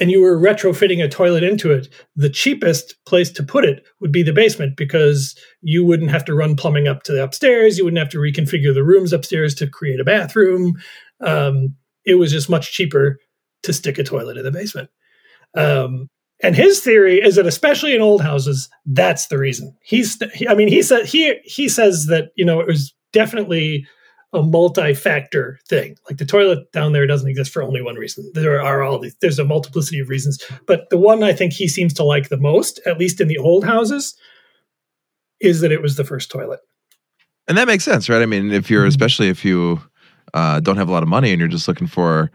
and 0.00 0.10
you 0.10 0.20
were 0.20 0.38
retrofitting 0.38 1.04
a 1.04 1.08
toilet 1.08 1.42
into 1.42 1.70
it, 1.70 1.88
the 2.16 2.30
cheapest 2.30 2.94
place 3.04 3.30
to 3.32 3.42
put 3.42 3.64
it 3.64 3.84
would 4.00 4.12
be 4.12 4.22
the 4.22 4.32
basement 4.32 4.76
because 4.76 5.36
you 5.60 5.84
wouldn't 5.84 6.10
have 6.10 6.24
to 6.24 6.34
run 6.34 6.56
plumbing 6.56 6.88
up 6.88 7.02
to 7.04 7.12
the 7.12 7.22
upstairs. 7.22 7.76
You 7.76 7.84
wouldn't 7.84 7.98
have 7.98 8.10
to 8.10 8.18
reconfigure 8.18 8.74
the 8.74 8.84
rooms 8.84 9.12
upstairs 9.12 9.54
to 9.56 9.66
create 9.66 10.00
a 10.00 10.04
bathroom. 10.04 10.74
Um, 11.20 11.76
it 12.04 12.14
was 12.14 12.32
just 12.32 12.50
much 12.50 12.72
cheaper 12.72 13.18
to 13.62 13.72
stick 13.72 13.98
a 13.98 14.04
toilet 14.04 14.36
in 14.36 14.44
the 14.44 14.50
basement. 14.50 14.90
Um, 15.54 16.08
and 16.42 16.56
his 16.56 16.80
theory 16.80 17.20
is 17.22 17.36
that, 17.36 17.46
especially 17.46 17.94
in 17.94 18.02
old 18.02 18.20
houses, 18.20 18.68
that's 18.84 19.28
the 19.28 19.38
reason. 19.38 19.76
He's, 19.82 20.20
I 20.48 20.54
mean, 20.54 20.68
he 20.68 20.82
said 20.82 21.06
he 21.06 21.36
he 21.44 21.68
says 21.68 22.06
that 22.06 22.30
you 22.34 22.44
know 22.44 22.58
it 22.58 22.66
was 22.66 22.92
definitely 23.12 23.86
a 24.32 24.42
multi-factor 24.42 25.58
thing. 25.68 25.96
Like 26.08 26.18
the 26.18 26.24
toilet 26.24 26.70
down 26.72 26.92
there 26.92 27.06
doesn't 27.06 27.28
exist 27.28 27.52
for 27.52 27.62
only 27.62 27.82
one 27.82 27.96
reason. 27.96 28.30
There 28.34 28.62
are 28.62 28.82
all 28.82 28.98
these, 28.98 29.14
there's 29.20 29.38
a 29.38 29.44
multiplicity 29.44 29.98
of 30.00 30.08
reasons. 30.08 30.42
But 30.66 30.88
the 30.90 30.98
one 30.98 31.22
I 31.22 31.32
think 31.32 31.52
he 31.52 31.68
seems 31.68 31.92
to 31.94 32.04
like 32.04 32.28
the 32.28 32.38
most, 32.38 32.80
at 32.86 32.98
least 32.98 33.20
in 33.20 33.28
the 33.28 33.38
old 33.38 33.64
houses, 33.64 34.16
is 35.40 35.60
that 35.60 35.72
it 35.72 35.82
was 35.82 35.96
the 35.96 36.04
first 36.04 36.30
toilet. 36.30 36.60
And 37.48 37.58
that 37.58 37.66
makes 37.66 37.84
sense, 37.84 38.08
right? 38.08 38.22
I 38.22 38.26
mean, 38.26 38.52
if 38.52 38.70
you're, 38.70 38.82
mm-hmm. 38.82 38.88
especially 38.88 39.28
if 39.28 39.44
you 39.44 39.80
uh, 40.32 40.60
don't 40.60 40.76
have 40.76 40.88
a 40.88 40.92
lot 40.92 41.02
of 41.02 41.08
money 41.08 41.32
and 41.32 41.38
you're 41.40 41.48
just 41.48 41.68
looking 41.68 41.86
for 41.86 42.30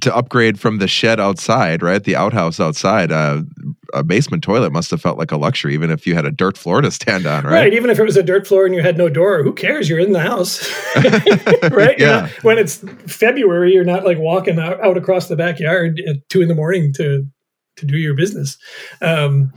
to 0.00 0.14
upgrade 0.14 0.58
from 0.58 0.78
the 0.78 0.88
shed 0.88 1.20
outside, 1.20 1.82
right? 1.82 2.02
The 2.02 2.16
outhouse 2.16 2.60
outside, 2.60 3.12
uh, 3.12 3.42
a 3.92 4.02
basement 4.02 4.42
toilet 4.42 4.72
must 4.72 4.90
have 4.90 5.00
felt 5.00 5.18
like 5.18 5.30
a 5.30 5.36
luxury, 5.36 5.74
even 5.74 5.90
if 5.90 6.06
you 6.06 6.14
had 6.14 6.24
a 6.24 6.30
dirt 6.30 6.56
floor 6.58 6.80
to 6.80 6.90
stand 6.90 7.26
on, 7.26 7.44
right? 7.44 7.52
Right. 7.52 7.74
Even 7.74 7.90
if 7.90 7.98
it 7.98 8.04
was 8.04 8.16
a 8.16 8.22
dirt 8.22 8.46
floor 8.46 8.66
and 8.66 8.74
you 8.74 8.82
had 8.82 8.98
no 8.98 9.08
door, 9.08 9.42
who 9.42 9.52
cares? 9.52 9.88
You're 9.88 10.00
in 10.00 10.12
the 10.12 10.20
house, 10.20 10.68
right? 11.70 11.98
yeah. 11.98 12.20
Not, 12.20 12.30
when 12.42 12.58
it's 12.58 12.84
February, 13.06 13.72
you're 13.72 13.84
not 13.84 14.04
like 14.04 14.18
walking 14.18 14.58
out, 14.58 14.80
out, 14.82 14.96
across 14.96 15.28
the 15.28 15.36
backyard 15.36 16.00
at 16.08 16.28
two 16.28 16.42
in 16.42 16.48
the 16.48 16.54
morning 16.54 16.92
to 16.94 17.26
to 17.76 17.86
do 17.86 17.96
your 17.96 18.14
business. 18.14 18.56
Um, 19.00 19.52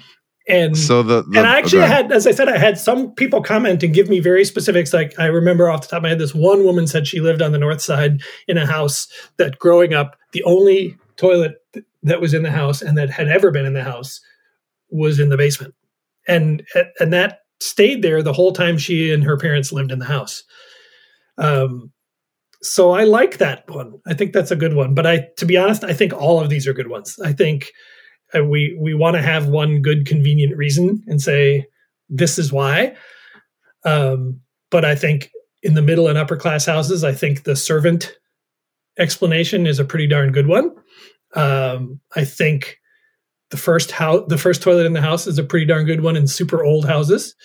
and 0.47 0.77
so 0.77 1.03
the, 1.03 1.23
the 1.23 1.39
and 1.39 1.47
I 1.47 1.57
actually 1.57 1.83
okay. 1.83 1.91
had, 1.91 2.11
as 2.11 2.25
I 2.25 2.31
said, 2.31 2.47
I 2.47 2.57
had 2.57 2.77
some 2.77 3.11
people 3.15 3.43
comment 3.43 3.83
and 3.83 3.93
give 3.93 4.09
me 4.09 4.19
very 4.19 4.45
specifics. 4.45 4.93
Like 4.93 5.13
I 5.19 5.25
remember 5.25 5.69
off 5.69 5.81
the 5.81 5.87
top 5.87 5.97
of 5.97 6.03
my 6.03 6.09
head, 6.09 6.19
this 6.19 6.33
one 6.33 6.63
woman 6.63 6.87
said 6.87 7.07
she 7.07 7.19
lived 7.19 7.41
on 7.41 7.51
the 7.51 7.57
north 7.57 7.81
side 7.81 8.21
in 8.47 8.57
a 8.57 8.65
house 8.65 9.07
that 9.37 9.59
growing 9.59 9.93
up, 9.93 10.15
the 10.31 10.43
only 10.43 10.97
toilet 11.17 11.55
that 12.03 12.21
was 12.21 12.33
in 12.33 12.43
the 12.43 12.51
house 12.51 12.81
and 12.81 12.97
that 12.97 13.09
had 13.09 13.27
ever 13.27 13.51
been 13.51 13.65
in 13.65 13.73
the 13.73 13.83
house 13.83 14.21
was 14.89 15.19
in 15.19 15.29
the 15.29 15.37
basement, 15.37 15.73
and 16.27 16.65
and 16.99 17.11
that 17.11 17.39
stayed 17.59 18.01
there 18.01 18.23
the 18.23 18.33
whole 18.33 18.53
time 18.53 18.77
she 18.77 19.11
and 19.11 19.23
her 19.23 19.37
parents 19.37 19.71
lived 19.71 19.91
in 19.91 19.99
the 19.99 20.05
house. 20.05 20.43
Um, 21.37 21.91
so 22.61 22.91
I 22.91 23.03
like 23.03 23.37
that 23.37 23.69
one. 23.69 23.99
I 24.07 24.13
think 24.13 24.33
that's 24.33 24.51
a 24.51 24.55
good 24.55 24.73
one. 24.73 24.93
But 24.93 25.05
I, 25.05 25.27
to 25.37 25.45
be 25.45 25.57
honest, 25.57 25.83
I 25.83 25.93
think 25.93 26.13
all 26.13 26.39
of 26.39 26.49
these 26.49 26.67
are 26.67 26.73
good 26.73 26.89
ones. 26.89 27.19
I 27.23 27.33
think 27.33 27.71
we 28.33 28.77
we 28.79 28.93
want 28.93 29.15
to 29.15 29.21
have 29.21 29.47
one 29.47 29.81
good 29.81 30.05
convenient 30.05 30.57
reason 30.57 31.03
and 31.07 31.21
say 31.21 31.65
this 32.09 32.37
is 32.37 32.51
why. 32.51 32.95
Um, 33.85 34.41
but 34.69 34.85
i 34.85 34.95
think 34.95 35.31
in 35.63 35.73
the 35.73 35.81
middle 35.81 36.07
and 36.07 36.17
upper 36.17 36.35
class 36.35 36.65
houses 36.65 37.03
i 37.03 37.13
think 37.13 37.43
the 37.43 37.55
servant 37.55 38.17
explanation 38.99 39.65
is 39.67 39.79
a 39.79 39.85
pretty 39.85 40.07
darn 40.07 40.31
good 40.31 40.47
one. 40.47 40.71
Um, 41.35 41.99
i 42.15 42.23
think 42.23 42.77
the 43.49 43.57
first 43.57 43.91
house 43.91 44.25
the 44.27 44.37
first 44.37 44.61
toilet 44.61 44.85
in 44.85 44.93
the 44.93 45.01
house 45.01 45.27
is 45.27 45.37
a 45.37 45.43
pretty 45.43 45.65
darn 45.65 45.85
good 45.85 46.01
one 46.01 46.15
in 46.15 46.27
super 46.27 46.63
old 46.63 46.85
houses. 46.85 47.35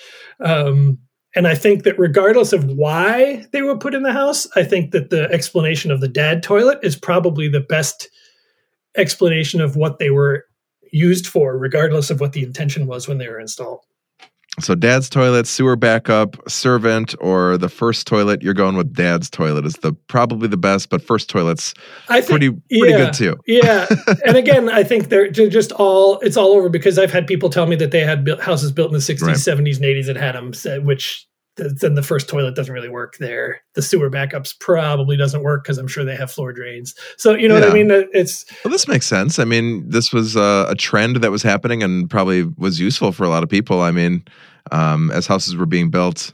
Um, 0.40 0.98
and 1.34 1.46
i 1.46 1.54
think 1.54 1.84
that 1.84 1.98
regardless 1.98 2.52
of 2.52 2.64
why 2.64 3.46
they 3.52 3.62
were 3.62 3.78
put 3.78 3.94
in 3.94 4.02
the 4.02 4.12
house 4.12 4.46
i 4.56 4.62
think 4.62 4.90
that 4.90 5.10
the 5.10 5.30
explanation 5.30 5.90
of 5.90 6.00
the 6.00 6.08
dad 6.08 6.42
toilet 6.42 6.78
is 6.82 6.96
probably 6.96 7.48
the 7.48 7.60
best 7.60 8.08
explanation 8.96 9.60
of 9.60 9.76
what 9.76 9.98
they 9.98 10.10
were 10.10 10.44
used 10.92 11.26
for, 11.26 11.58
regardless 11.58 12.11
of 12.11 12.20
what 12.20 12.32
the 12.32 12.42
intention 12.42 12.87
was 12.87 13.08
when 13.08 13.18
they 13.18 13.28
were 13.28 13.40
installed. 13.40 13.80
So 14.61 14.75
dad's 14.75 15.08
toilet, 15.08 15.46
sewer 15.46 15.76
backup, 15.76 16.37
servant, 16.46 17.14
or 17.20 17.56
the 17.56 17.70
first 17.70 18.06
toilet. 18.06 18.42
You're 18.42 18.52
going 18.52 18.76
with 18.76 18.92
dad's 18.92 19.30
toilet 19.30 19.64
is 19.64 19.76
the 19.76 19.94
probably 19.94 20.46
the 20.46 20.58
best, 20.58 20.90
but 20.90 21.00
first 21.00 21.30
toilet's 21.30 21.72
I 22.11 22.20
think, 22.20 22.28
pretty 22.28 22.50
pretty 22.50 22.90
yeah, 22.90 22.99
good 22.99 23.14
too. 23.14 23.37
yeah, 23.46 23.87
and 24.26 24.37
again, 24.37 24.68
I 24.68 24.84
think 24.84 25.08
they're 25.08 25.30
just 25.30 25.72
all 25.72 26.18
it's 26.20 26.37
all 26.37 26.49
over 26.49 26.68
because 26.68 26.99
I've 26.99 27.11
had 27.11 27.26
people 27.26 27.49
tell 27.49 27.66
me 27.66 27.76
that 27.76 27.92
they 27.92 28.00
had 28.00 28.28
houses 28.40 28.72
built 28.72 28.88
in 28.88 28.92
the 28.92 28.99
60s, 28.99 29.22
right. 29.22 29.37
70s, 29.37 29.76
and 29.76 29.87
80s 29.87 30.06
that 30.06 30.16
had 30.16 30.34
them, 30.34 30.84
which 30.84 31.26
then 31.56 31.94
the 31.94 32.02
first 32.02 32.28
toilet 32.28 32.54
doesn't 32.54 32.73
really 32.73 32.88
work 32.88 33.16
there. 33.18 33.61
The 33.75 33.82
sewer 33.82 34.11
backups 34.11 34.59
probably 34.59 35.16
doesn't 35.16 35.42
work 35.42 35.64
because 35.64 35.78
I'm 35.78 35.88
sure 35.88 36.04
they 36.04 36.16
have 36.16 36.30
floor 36.30 36.52
drains. 36.52 36.94
So 37.18 37.35
you 37.35 37.49
know 37.49 37.56
yeah. 37.56 37.66
what 37.66 37.71
I 37.71 37.75
mean? 37.75 38.09
It's 38.12 38.47
well, 38.64 38.73
this 38.73 38.88
makes 38.88 39.06
sense. 39.06 39.38
I 39.38 39.44
mean, 39.44 39.88
this 39.88 40.12
was 40.12 40.35
a, 40.37 40.66
a, 40.68 40.75
trend 40.75 41.16
that 41.16 41.30
was 41.30 41.42
happening 41.42 41.82
and 41.82 42.09
probably 42.09 42.44
was 42.56 42.80
useful 42.80 43.12
for 43.12 43.25
a 43.25 43.28
lot 43.28 43.42
of 43.42 43.49
people. 43.50 43.82
I 43.82 43.90
mean, 43.90 44.25
um, 44.71 45.11
as 45.11 45.26
houses 45.26 45.54
were 45.54 45.66
being 45.66 45.90
built, 45.90 46.32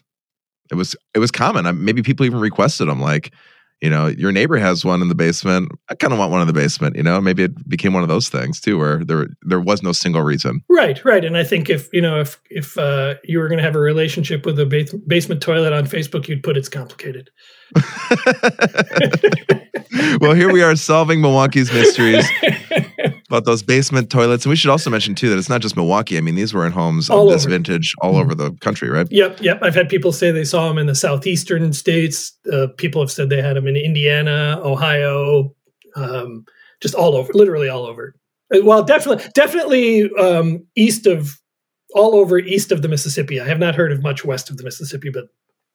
it 0.71 0.77
was 0.77 0.95
it 1.15 1.19
was 1.19 1.31
common. 1.31 1.85
maybe 1.85 2.03
people 2.03 2.25
even 2.25 2.41
requested 2.41 2.89
them, 2.89 3.01
like 3.01 3.33
you 3.81 3.89
know, 3.89 4.09
your 4.09 4.33
neighbor 4.33 4.57
has 4.57 4.85
one 4.85 5.03
in 5.03 5.09
the 5.09 5.15
basement. 5.15 5.71
I 5.89 5.95
kind 5.95 6.13
of 6.13 6.19
want 6.19 6.33
one 6.33 6.41
in 6.41 6.49
the 6.49 6.53
basement, 6.53 6.97
you 6.97 7.03
know. 7.03 7.21
Maybe 7.21 7.45
it 7.45 7.69
became 7.69 7.93
one 7.93 8.03
of 8.03 8.09
those 8.09 8.29
things 8.29 8.61
too, 8.61 8.77
where 8.77 9.05
there 9.05 9.29
there 9.43 9.61
was 9.61 9.83
no 9.83 9.93
single 9.93 10.23
reason. 10.23 10.63
Right, 10.69 11.05
right. 11.05 11.25
And 11.25 11.37
I 11.37 11.45
think 11.45 11.71
if 11.71 11.89
you 11.93 12.01
know 12.01 12.21
if 12.21 12.41
if 12.51 12.77
uh, 12.77 13.15
you 13.25 13.39
were 13.39 13.47
going 13.49 13.59
to 13.59 13.65
have 13.65 13.77
a 13.77 13.81
relationship 13.81 14.45
with 14.45 14.59
a 14.59 14.67
base- 14.67 14.93
basement 15.07 15.41
toilet 15.41 15.73
on 15.73 15.87
Facebook, 15.87 16.27
you'd 16.27 16.43
put 16.43 16.57
it's 16.57 16.69
complicated. 16.69 17.31
well, 20.21 20.35
here 20.35 20.53
we 20.53 20.63
are 20.63 20.75
solving 20.77 21.21
Milwaukee's 21.21 21.73
mysteries 21.73 22.29
about 23.29 23.45
those 23.45 23.63
basement 23.63 24.11
toilets. 24.11 24.45
And 24.45 24.51
we 24.51 24.57
should 24.57 24.71
also 24.71 24.89
mention 24.91 25.15
too 25.15 25.29
that 25.29 25.39
it's 25.39 25.49
not 25.51 25.61
just 25.61 25.77
Milwaukee. 25.77 26.17
I 26.17 26.21
mean, 26.23 26.35
these 26.35 26.55
were 26.55 26.65
in 26.65 26.73
homes 26.73 27.11
All 27.11 27.29
of 27.29 27.35
this 27.35 27.45
over. 27.45 27.51
vintage 27.51 27.95
all 28.01 28.17
over 28.17 28.35
the 28.35 28.53
country, 28.61 28.89
right? 28.89 29.07
Yep, 29.11 29.41
yep. 29.43 29.63
I've 29.63 29.75
had 29.75 29.89
people 29.89 30.13
say 30.13 30.31
they 30.31 30.45
saw 30.45 30.67
them 30.69 30.79
in 30.79 30.87
the 30.87 30.95
southeastern 30.95 31.73
states. 31.75 32.33
Uh, 32.51 32.69
people 32.79 33.03
have 33.03 33.11
said 33.11 33.29
they 33.29 33.43
had 33.43 33.57
them 33.57 33.67
in 33.67 33.77
Indiana, 33.77 34.61
Ohio, 34.65 35.55
um, 35.95 36.45
just 36.81 36.95
all 36.95 37.15
over, 37.17 37.33
literally 37.35 37.69
all 37.69 37.85
over. 37.85 38.15
Uh, 38.55 38.61
Well, 38.65 38.83
definitely, 38.83 39.25
definitely 39.35 40.11
um, 40.15 40.67
east 40.75 41.07
of, 41.07 41.39
all 41.95 42.15
over 42.17 42.39
east 42.39 42.73
of 42.73 42.83
the 42.83 42.89
Mississippi. 42.89 43.41
I 43.41 43.47
have 43.47 43.59
not 43.59 43.75
heard 43.75 43.93
of 43.93 44.03
much 44.03 44.25
west 44.25 44.49
of 44.51 44.57
the 44.57 44.65
Mississippi, 44.65 45.11
but 45.11 45.25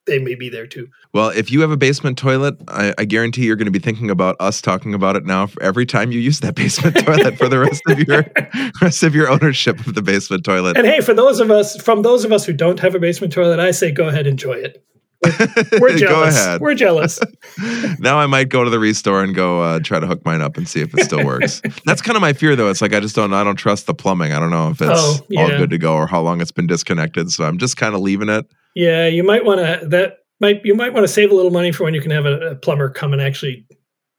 they 0.06 0.18
may 0.18 0.34
be 0.34 0.48
there 0.48 0.66
too. 0.66 0.88
Well, 1.12 1.28
if 1.30 1.50
you 1.50 1.60
have 1.62 1.70
a 1.70 1.76
basement 1.76 2.18
toilet, 2.18 2.56
I, 2.68 2.92
I 2.98 3.04
guarantee 3.04 3.44
you're 3.46 3.56
going 3.56 3.66
to 3.66 3.70
be 3.72 3.78
thinking 3.78 4.10
about 4.10 4.36
us 4.40 4.60
talking 4.60 4.92
about 4.94 5.16
it 5.16 5.24
now 5.24 5.46
for 5.46 5.62
every 5.62 5.86
time 5.86 6.12
you 6.12 6.20
use 6.20 6.40
that 6.40 6.54
basement 6.54 6.96
toilet 7.04 7.36
for 7.38 7.48
the 7.48 7.58
rest 7.58 7.82
of 7.88 7.98
your 8.00 8.24
rest 8.82 9.02
of 9.02 9.14
your 9.14 9.30
ownership 9.30 9.78
of 9.86 9.94
the 9.94 10.02
basement 10.02 10.44
toilet. 10.44 10.76
And 10.76 10.86
hey, 10.86 11.00
for 11.00 11.14
those 11.14 11.40
of 11.40 11.50
us, 11.50 11.80
from 11.80 12.02
those 12.02 12.24
of 12.24 12.32
us 12.32 12.44
who 12.44 12.52
don't 12.52 12.80
have 12.80 12.94
a 12.94 12.98
basement 12.98 13.32
toilet, 13.32 13.58
I 13.60 13.70
say 13.70 13.90
go 13.90 14.08
ahead, 14.08 14.26
enjoy 14.26 14.54
it. 14.54 14.84
We're, 15.22 15.80
we're 15.80 15.88
Go 15.92 15.96
jealous. 15.98 16.36
ahead. 16.36 16.60
We're 16.60 16.74
jealous. 16.74 17.18
now 17.98 18.18
I 18.18 18.26
might 18.26 18.50
go 18.50 18.62
to 18.62 18.68
the 18.68 18.78
restore 18.78 19.22
and 19.22 19.34
go 19.34 19.62
uh, 19.62 19.80
try 19.80 19.98
to 19.98 20.06
hook 20.06 20.22
mine 20.26 20.42
up 20.42 20.58
and 20.58 20.68
see 20.68 20.82
if 20.82 20.92
it 20.92 21.02
still 21.04 21.24
works. 21.24 21.62
That's 21.86 22.02
kind 22.02 22.16
of 22.16 22.20
my 22.20 22.34
fear, 22.34 22.54
though. 22.56 22.68
It's 22.68 22.82
like 22.82 22.92
I 22.92 23.00
just 23.00 23.16
don't. 23.16 23.32
I 23.32 23.42
don't 23.42 23.56
trust 23.56 23.86
the 23.86 23.94
plumbing. 23.94 24.32
I 24.32 24.38
don't 24.38 24.50
know 24.50 24.68
if 24.68 24.82
it's 24.82 24.90
Oh, 24.92 25.20
all 25.38 25.48
good 25.48 25.70
to 25.70 25.78
go 25.78 25.94
or 25.94 26.06
how 26.06 26.20
long 26.20 26.42
it's 26.42 26.50
been 26.52 26.66
disconnected. 26.66 27.30
So 27.30 27.44
I'm 27.44 27.56
just 27.56 27.78
kind 27.78 27.94
of 27.94 28.02
leaving 28.02 28.28
it. 28.28 28.44
Yeah, 28.74 29.06
you 29.06 29.22
might 29.22 29.44
want 29.44 29.60
to 29.60 29.86
that 29.88 30.18
might 30.40 30.64
you 30.64 30.74
might 30.74 30.92
want 30.92 31.04
to 31.04 31.12
save 31.12 31.30
a 31.30 31.34
little 31.34 31.50
money 31.50 31.72
for 31.72 31.84
when 31.84 31.94
you 31.94 32.00
can 32.00 32.10
have 32.10 32.26
a, 32.26 32.50
a 32.50 32.54
plumber 32.56 32.90
come 32.90 33.12
and 33.12 33.22
actually 33.22 33.66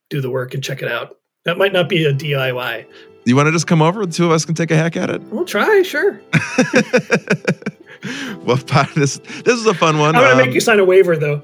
do 0.10 0.22
the 0.22 0.30
work 0.30 0.54
and 0.54 0.64
check 0.64 0.82
it 0.82 0.90
out. 0.92 1.18
That 1.44 1.58
might 1.58 1.74
not 1.74 1.90
be 1.90 2.06
a 2.06 2.14
DIY. 2.14 2.86
You 3.26 3.36
want 3.36 3.48
to 3.48 3.52
just 3.52 3.68
come 3.68 3.82
over? 3.82 4.06
The 4.06 4.14
two 4.14 4.26
of 4.26 4.32
us 4.32 4.46
can 4.46 4.56
take 4.56 4.72
a 4.72 4.76
hack 4.76 4.96
at 4.98 5.10
it. 5.10 5.22
We'll 5.24 5.46
try, 5.46 5.82
sure. 5.82 6.20
well, 8.46 8.58
Pat, 8.58 8.90
this 8.96 9.18
this 9.44 9.60
is 9.60 9.66
a 9.66 9.74
fun 9.74 10.00
one. 10.00 10.16
I'm 10.16 10.22
gonna 10.22 10.34
Um, 10.34 10.38
make 10.46 10.54
you 10.54 10.62
sign 10.62 10.80
a 10.80 10.86
waiver 10.86 11.18
though. 11.18 11.42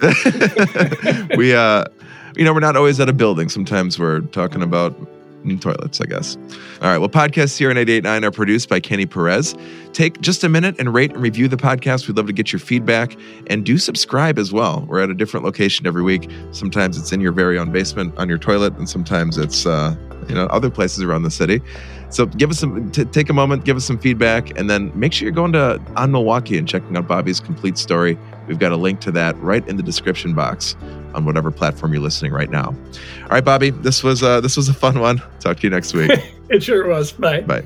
we 1.36 1.54
uh 1.54 1.84
you 2.36 2.44
know 2.44 2.52
we're 2.54 2.60
not 2.60 2.76
always 2.76 3.00
at 3.00 3.08
a 3.08 3.12
building 3.12 3.48
sometimes 3.48 3.98
we're 3.98 4.20
talking 4.20 4.62
about 4.62 4.94
toilets 5.60 6.00
i 6.00 6.04
guess. 6.04 6.36
All 6.82 6.88
right 6.88 6.98
well 6.98 7.08
podcasts 7.08 7.56
here 7.56 7.70
on 7.70 7.76
889 7.76 8.24
are 8.24 8.30
produced 8.30 8.68
by 8.68 8.80
kenny 8.80 9.06
perez. 9.06 9.54
Take 9.92 10.20
just 10.20 10.44
a 10.44 10.48
minute 10.48 10.76
and 10.78 10.92
rate 10.92 11.12
and 11.12 11.22
review 11.22 11.48
the 11.48 11.56
podcast. 11.56 12.06
We'd 12.06 12.16
love 12.16 12.26
to 12.26 12.32
get 12.32 12.52
your 12.52 12.60
feedback. 12.60 13.16
And 13.46 13.64
do 13.64 13.78
subscribe 13.78 14.38
as 14.38 14.52
well. 14.52 14.84
We're 14.88 15.00
at 15.00 15.10
a 15.10 15.14
different 15.14 15.44
location 15.44 15.86
every 15.86 16.02
week. 16.02 16.30
Sometimes 16.52 16.98
it's 16.98 17.12
in 17.12 17.20
your 17.20 17.32
very 17.32 17.58
own 17.58 17.72
basement 17.72 18.16
on 18.18 18.28
your 18.28 18.38
toilet 18.38 18.76
and 18.76 18.88
sometimes 18.88 19.38
it's 19.38 19.66
uh 19.66 19.96
you 20.28 20.34
know 20.34 20.46
other 20.46 20.70
places 20.70 21.02
around 21.02 21.22
the 21.22 21.30
city 21.30 21.62
so 22.10 22.26
give 22.26 22.50
us 22.50 22.58
some 22.58 22.90
t- 22.90 23.04
take 23.04 23.28
a 23.28 23.32
moment 23.32 23.64
give 23.64 23.76
us 23.76 23.84
some 23.84 23.98
feedback 23.98 24.58
and 24.58 24.68
then 24.68 24.90
make 24.98 25.12
sure 25.12 25.26
you're 25.26 25.34
going 25.34 25.52
to 25.52 25.80
on 25.96 26.10
milwaukee 26.10 26.58
and 26.58 26.68
checking 26.68 26.96
out 26.96 27.06
bobby's 27.06 27.40
complete 27.40 27.78
story. 27.78 28.18
We've 28.46 28.58
got 28.58 28.72
a 28.72 28.76
link 28.76 29.00
to 29.00 29.10
that 29.12 29.36
right 29.38 29.66
in 29.68 29.76
the 29.76 29.82
description 29.82 30.34
box 30.34 30.74
on 31.14 31.24
whatever 31.24 31.50
platform 31.50 31.92
you're 31.92 32.02
listening 32.02 32.32
right 32.32 32.50
now. 32.50 32.74
All 33.22 33.28
right 33.28 33.44
bobby 33.44 33.70
this 33.70 34.02
was 34.02 34.22
uh 34.22 34.40
this 34.40 34.56
was 34.56 34.68
a 34.68 34.74
fun 34.74 35.00
one. 35.00 35.22
Talk 35.40 35.58
to 35.58 35.62
you 35.64 35.70
next 35.70 35.94
week. 35.94 36.10
It 36.50 36.62
sure 36.62 36.88
was. 36.88 37.12
Bye. 37.12 37.42
bye 37.42 37.62